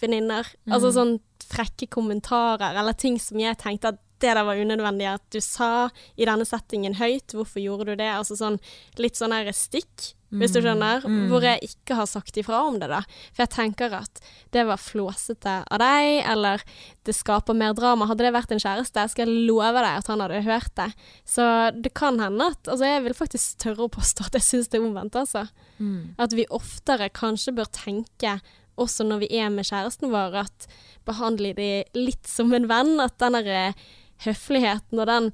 [0.00, 0.48] venninner.
[0.66, 0.96] Altså Mm.
[0.96, 5.40] sånn frekke kommentarer eller ting som jeg tenkte at det der var unødvendig at du
[5.44, 7.36] sa i denne settingen høyt.
[7.36, 8.10] Hvorfor gjorde du det?
[8.10, 8.60] Altså sånn
[9.00, 11.04] litt sånn der stikk, hvis du skjønner.
[11.06, 11.26] Mm.
[11.30, 13.02] Hvor jeg ikke har sagt ifra om det, da.
[13.34, 14.22] For jeg tenker at
[14.54, 16.64] det var flåsete av deg, eller
[17.06, 18.08] det skaper mer drama.
[18.10, 20.90] Hadde det vært en kjæreste, skal jeg love deg at han hadde hørt det.
[21.28, 21.46] Så
[21.76, 24.80] det kan hende at Altså, jeg vil faktisk tørre å påstå at jeg syns det
[24.80, 25.46] er omvendt, altså.
[25.78, 26.14] Mm.
[26.18, 28.38] At vi oftere kanskje bør tenke,
[28.80, 30.66] også når vi er med kjæresten vår, at
[31.06, 32.96] behandle de litt som en venn.
[33.04, 33.84] At den der eh,
[34.20, 35.32] høfligheten og den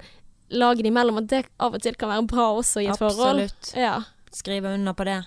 [0.51, 3.39] laget imellom, at det av og til kan være bra også i et forhold.
[3.45, 3.73] Absolutt.
[3.77, 4.01] Ja.
[4.31, 5.21] Skrive under på det.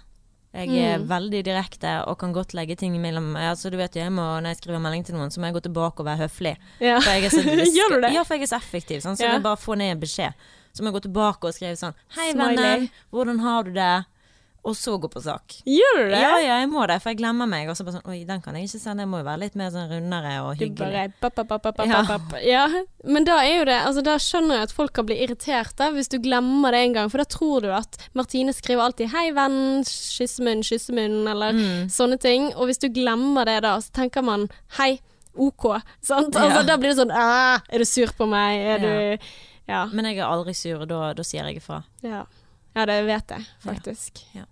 [0.54, 1.08] Jeg er Mm.
[1.08, 3.34] veldig direkte og kan godt legge ting imellom.
[3.36, 5.54] Altså, du vet jo, jeg må, Når jeg skriver melding til noen, så må jeg
[5.54, 6.56] gå tilbake og være høflig.
[6.80, 6.98] ja.
[7.00, 8.12] Gjør du det?
[8.14, 9.00] Ja, for jeg er så effektiv.
[9.02, 9.32] Sånn, så Ja.
[9.32, 10.32] jeg bare får ned en beskjed.
[10.72, 12.56] Så må jeg gå tilbake og skrive sånn Hei, Smiley.
[12.56, 12.90] vennen.
[13.12, 14.04] Hvordan har du det?
[14.64, 15.58] Og så gå på sak.
[15.68, 16.20] Gjør du det?
[16.22, 17.68] Ja, ja, jeg må det, for jeg glemmer meg.
[17.68, 19.04] Og så bare sånn Oi, den kan jeg ikke sende.
[19.04, 20.78] Jeg må jo være litt mer sånn rundere og hyggelig.
[20.78, 22.00] Du bare bap, bap, bap, Ja.
[22.40, 22.62] ja.
[23.04, 26.08] Men da er jo det Altså, da skjønner jeg at folk kan bli irritert hvis
[26.08, 27.10] du glemmer det en gang.
[27.12, 31.88] For da tror du at Martine skriver alltid 'hei, venn', kyssemunn, kyssemunn, eller Mm.
[31.92, 32.54] sånne ting.
[32.56, 34.48] Og hvis du glemmer det da, så tenker man
[34.78, 35.00] 'hei,
[35.36, 35.82] OK'.
[36.00, 36.34] Sant?
[36.34, 36.40] Ja.
[36.40, 39.18] Altså, da blir det sånn er du sur på meg', er du
[39.68, 39.86] Ja.
[39.92, 41.84] Men jeg er aldri sur, da, da sier jeg ifra.
[42.02, 42.24] Ja.
[42.76, 44.24] ja, det vet jeg faktisk.
[44.34, 44.44] Ja.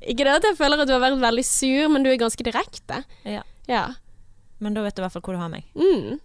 [0.00, 2.44] Ikke det at jeg føler at du har vært veldig sur, men du er ganske
[2.46, 3.02] direkte.
[3.28, 3.42] Ja.
[3.68, 3.84] Ja.
[4.60, 5.66] Men da vet du i hvert fall hvor du har meg.
[5.76, 6.18] Mm.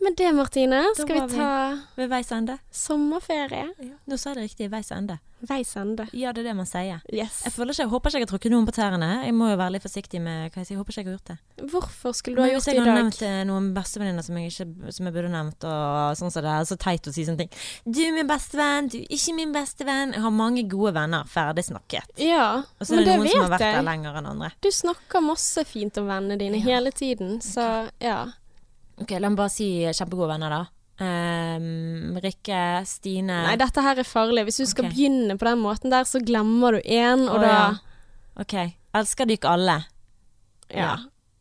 [0.00, 2.54] Med det, Martine, skal vi ta Ved veis ende.
[2.72, 3.66] sommerferie.
[4.08, 4.68] Nå sa jeg det riktig.
[4.72, 5.18] Veis ende.
[5.48, 6.06] Veis ende.
[6.16, 7.00] Ja, det er det man sier.
[7.12, 7.42] Yes.
[7.44, 9.08] Jeg, føler ikke, jeg håper ikke jeg har trukket noen på tærne.
[9.24, 10.74] Jeg må jo være litt forsiktig med hva jeg sier.
[10.76, 11.68] Jeg håper ikke jeg har gjort det.
[11.72, 13.04] Hvorfor skulle du ha Men gjort hvis det jeg i har dag?
[13.04, 16.50] nevnt eh, noen bestevenninner som, jeg ikke- som jeg burde nevnt, og sånn som det
[16.56, 17.52] er så teit å si sånne ting.
[17.84, 20.12] Du er min bestevenn, du er ikke min bestevenn.
[20.16, 21.24] Jeg har mange gode venner.
[21.28, 22.04] Ferdig snakket.
[22.16, 23.84] Ja, Og så er men det det noen som har vet vært der jeg.
[23.84, 24.52] lenger enn andre.
[24.60, 26.64] Du snakker masse fint om vennene dine Ja.
[26.80, 28.26] hele tiden, så ja.
[29.00, 30.62] Ok, La meg bare si kjempegode venner, da.
[31.00, 34.44] Um, Rikke, Stine Nei, dette her er farlig.
[34.48, 37.52] Hvis du skal begynne på den måten der, så glemmer du én, og oh, da
[37.54, 37.68] ja.
[38.44, 38.56] OK.
[39.00, 39.78] Elsker dere alle.
[40.74, 40.96] ja.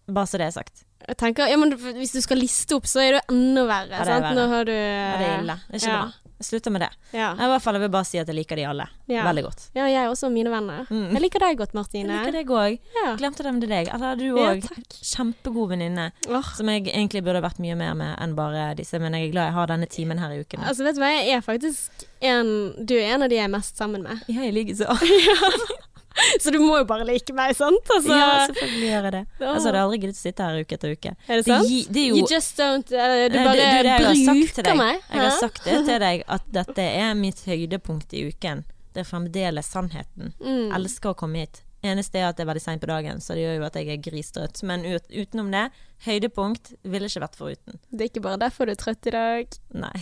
[0.09, 0.85] Bare så det er sagt.
[1.07, 3.93] Jeg tenker, ja, men Hvis du skal liste opp, så er det enda verre.
[3.93, 4.25] Ja, det er sant?
[4.27, 4.35] verre.
[4.37, 5.59] Nå har du Ja, det er ille.
[5.67, 6.01] Det er ikke ja.
[6.03, 6.29] bra.
[6.39, 6.87] Jeg slutter med det.
[7.11, 7.33] Ja.
[7.35, 8.85] Jeg, I hvert fall jeg vil bare si at jeg liker de alle.
[9.11, 9.63] Veldig godt.
[9.75, 10.85] ja, jeg også, mine venner.
[10.87, 11.09] Mm.
[11.11, 12.13] Jeg liker deg godt, Martine.
[12.15, 12.77] Jeg liker deg òg.
[13.19, 13.89] Glemte dem til deg.
[13.91, 14.63] Eller du òg.
[15.01, 16.05] Kjempegod venninne.
[16.29, 16.53] Oh.
[16.55, 19.49] Som jeg egentlig burde vært mye mer med enn bare disse, men jeg er glad
[19.49, 20.63] jeg har denne timen her i uken.
[20.63, 22.49] altså, vet du hva, jeg er faktisk en
[22.87, 24.23] Du er en av de jeg er mest sammen med.
[24.31, 24.95] Ja, jeg liker så.
[26.43, 27.91] Så du må jo bare like meg, sant?
[27.95, 29.21] Altså, ja, selvfølgelig gjør jeg det.
[29.39, 29.51] Ja.
[29.53, 31.13] Altså, jeg hadde aldri giddet å sitte her uke etter uke.
[31.27, 31.69] er det sant?
[31.69, 35.01] gi- det er jo You just don't uh, Du bare det- det er bruker meg.
[35.11, 38.65] Jeg har sagt det til deg at dette er mitt høydepunkt i uken.
[38.93, 40.33] Det er fremdeles sannheten.
[40.41, 40.71] Mm.
[40.75, 41.61] Elsker å komme hit.
[41.85, 43.87] Eneste er at det er veldig seint på dagen, så det gjør jo at jeg
[43.93, 44.63] er grisdrøtt.
[44.67, 45.69] Men ut, utenom det,
[46.05, 47.79] høydepunkt ville ikke vært foruten.
[47.91, 49.55] Det er ikke bare derfor du er trøtt i dag.
[49.75, 49.99] Nei.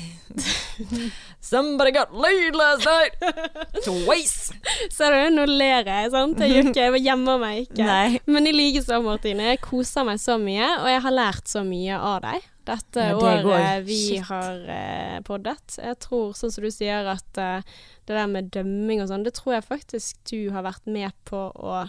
[1.49, 3.15] Somebody got laid last night!
[3.85, 4.53] Twice!
[4.93, 6.37] Ser du, nå ler jeg, sant?
[6.43, 7.87] Jeg gjør ikke, jeg gjemmer meg ikke.
[7.87, 8.19] Nei.
[8.29, 9.49] Men i likeså, Martine.
[9.53, 12.45] Jeg koser meg så mye, og jeg har lært så mye av deg.
[12.67, 13.53] Dette Ja, det går.
[13.55, 14.25] året vi Shit.
[14.27, 15.77] har uh, poddet.
[15.79, 17.77] Jeg tror, sånn som du sier, at uh,
[18.07, 21.47] det der med dømming og sånn, det tror jeg faktisk du har vært med på
[21.55, 21.85] å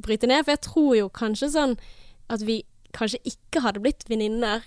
[0.00, 0.46] bryte ned.
[0.46, 1.76] For jeg tror jo kanskje sånn
[2.30, 2.62] at vi
[2.96, 4.62] kanskje ikke hadde blitt venninner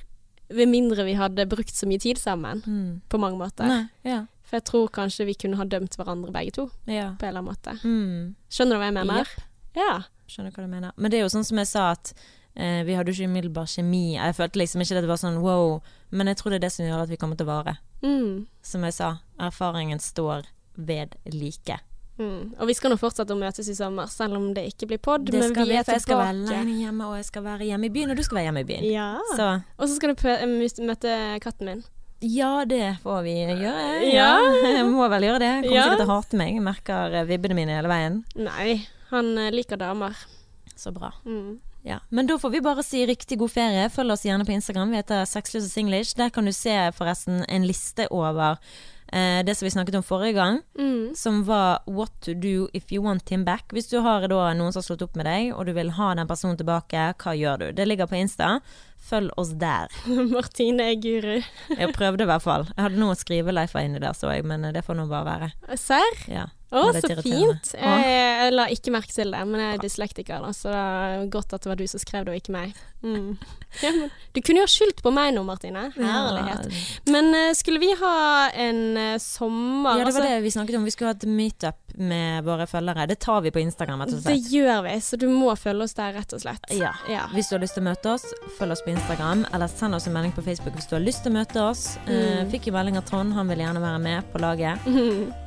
[0.54, 3.02] ved mindre vi hadde brukt så mye tid sammen, Mm.
[3.10, 3.66] på mange måter.
[3.68, 3.88] Nei.
[4.04, 4.26] Ja.
[4.44, 7.16] For jeg tror kanskje vi kunne ha dømt hverandre begge to, ja.
[7.18, 7.74] på en eller annen måte.
[7.84, 8.36] Mm.
[8.52, 9.20] Skjønner du hva jeg mener?
[9.24, 9.44] Yep.
[9.76, 9.94] Ja.
[10.28, 10.92] Skjønner hva du mener.
[10.98, 12.14] Men det er jo sånn som jeg sa at
[12.56, 14.14] eh, vi hadde jo ikke umiddelbar kjemi.
[14.16, 16.86] Jeg følte liksom ikke det var sånn wow, men jeg tror det er det som
[16.86, 17.78] gjør at vi kommer til å vare.
[18.04, 18.46] Mm.
[18.62, 20.46] Som jeg sa, erfaringen står
[20.78, 21.80] ved like.
[22.20, 22.54] Mm.
[22.60, 25.26] Og vi skal nå fortsette å møtes i sommer, selv om det ikke blir pod.
[25.26, 26.60] Det Men vi er for jeg skal være tilbake.
[26.60, 28.70] alene hjemme, og jeg skal være hjemme i byen, og du skal være hjemme i
[28.70, 28.86] byen.
[28.92, 29.10] Ja.
[29.36, 29.48] Så
[29.80, 31.84] Og så skal du møte katten min.
[32.22, 34.14] ja, det får vi gjøre.
[34.14, 34.38] Ja.
[34.78, 35.50] Jeg må vel gjøre det.
[35.50, 35.84] Jeg kommer Ja.
[35.90, 36.54] sikkert til å hate meg.
[36.54, 38.24] Jeg merker eh, vibbene mine hele veien.
[38.36, 40.16] Nei, han eh, liker damer.
[40.76, 41.12] Så bra.
[41.26, 41.60] Mm.
[41.84, 43.90] Ja, Men da får vi bare si riktig god ferie.
[43.92, 44.90] Følg oss gjerne på Instagram.
[44.92, 46.16] Vi heter Sexløs og Singlish.
[46.16, 48.58] Der kan du se forresten en liste over
[49.14, 51.16] eh, det som vi snakket om forrige gang, Mm.
[51.16, 53.70] som var What to do if you want him back.
[53.72, 56.14] Hvis du har da noen som har slått opp med deg, og du vil ha
[56.16, 57.72] den personen tilbake, hva gjør du?
[57.78, 58.60] Det ligger på Insta.
[59.04, 59.94] Følg oss der.
[60.36, 61.38] Martine er guru.
[61.82, 62.68] Jeg prøvde i hvert fall.
[62.74, 65.78] Jeg hadde noe skriveleifer inni der, så jeg, men det får nå bare være.
[65.80, 66.28] Serr?
[66.32, 66.48] Ja.
[66.74, 67.76] Å, så fint.
[67.78, 71.28] Jeg, jeg la ikke merke til det, men jeg er dyslektiker, da, så det er
[71.34, 72.74] godt at det var du som skrev det, og ikke meg.
[73.04, 73.36] Mm.
[73.82, 73.90] Ja,
[74.32, 75.88] du kunne jo ha skyldt på meg nå, Martine.
[75.96, 76.68] Herlighet.
[77.10, 80.78] Men eh, skulle vi ha en eh, sommer Ja, det var altså, det vi snakket
[80.78, 80.86] om.
[80.86, 83.08] Vi skulle ha et meetup med våre følgere.
[83.10, 85.98] Det tar vi på Instagram, rett og Det gjør vi, så du må følge oss
[85.98, 86.70] der, rett og slett.
[86.78, 86.94] Ja.
[87.10, 87.26] Ja.
[87.34, 88.30] Hvis du har lyst til å møte oss,
[88.60, 91.24] følg oss på Instagram, eller send oss en melding på Facebook hvis du har lyst
[91.24, 91.98] til å møte oss.
[92.08, 92.50] Eh, Mm.
[92.52, 94.80] fikk jo melding av Trond, han vil gjerne være med på laget.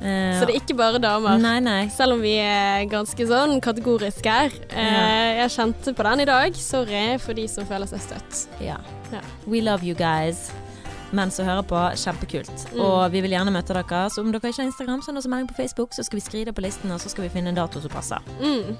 [0.01, 1.37] Eh, Så det er ikke bare damer.
[1.37, 1.87] Nei, nei.
[1.89, 4.51] Selv om vi er ganske sånn kategoriske her.
[4.69, 6.53] Eh, jeg kjente på den i dag.
[6.55, 8.47] Sorry for de som føler seg støtt.
[8.61, 8.77] Ja.
[9.11, 9.21] Ja.
[9.47, 10.51] We love you guys.
[11.11, 12.65] Men som hører på, kjempekult.
[12.73, 12.81] Mm.
[12.83, 14.09] Og vi vil gjerne møte dere.
[14.11, 16.25] Så om dere ikke har Instagram, send oss en melding på Facebook, så skal vi
[16.25, 18.19] skrive det på listen, og så skal vi finne en dato som passer.
[18.41, 18.75] Mm.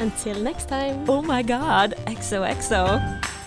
[0.00, 1.04] Until next time.
[1.08, 3.41] Oh my god, XOXO.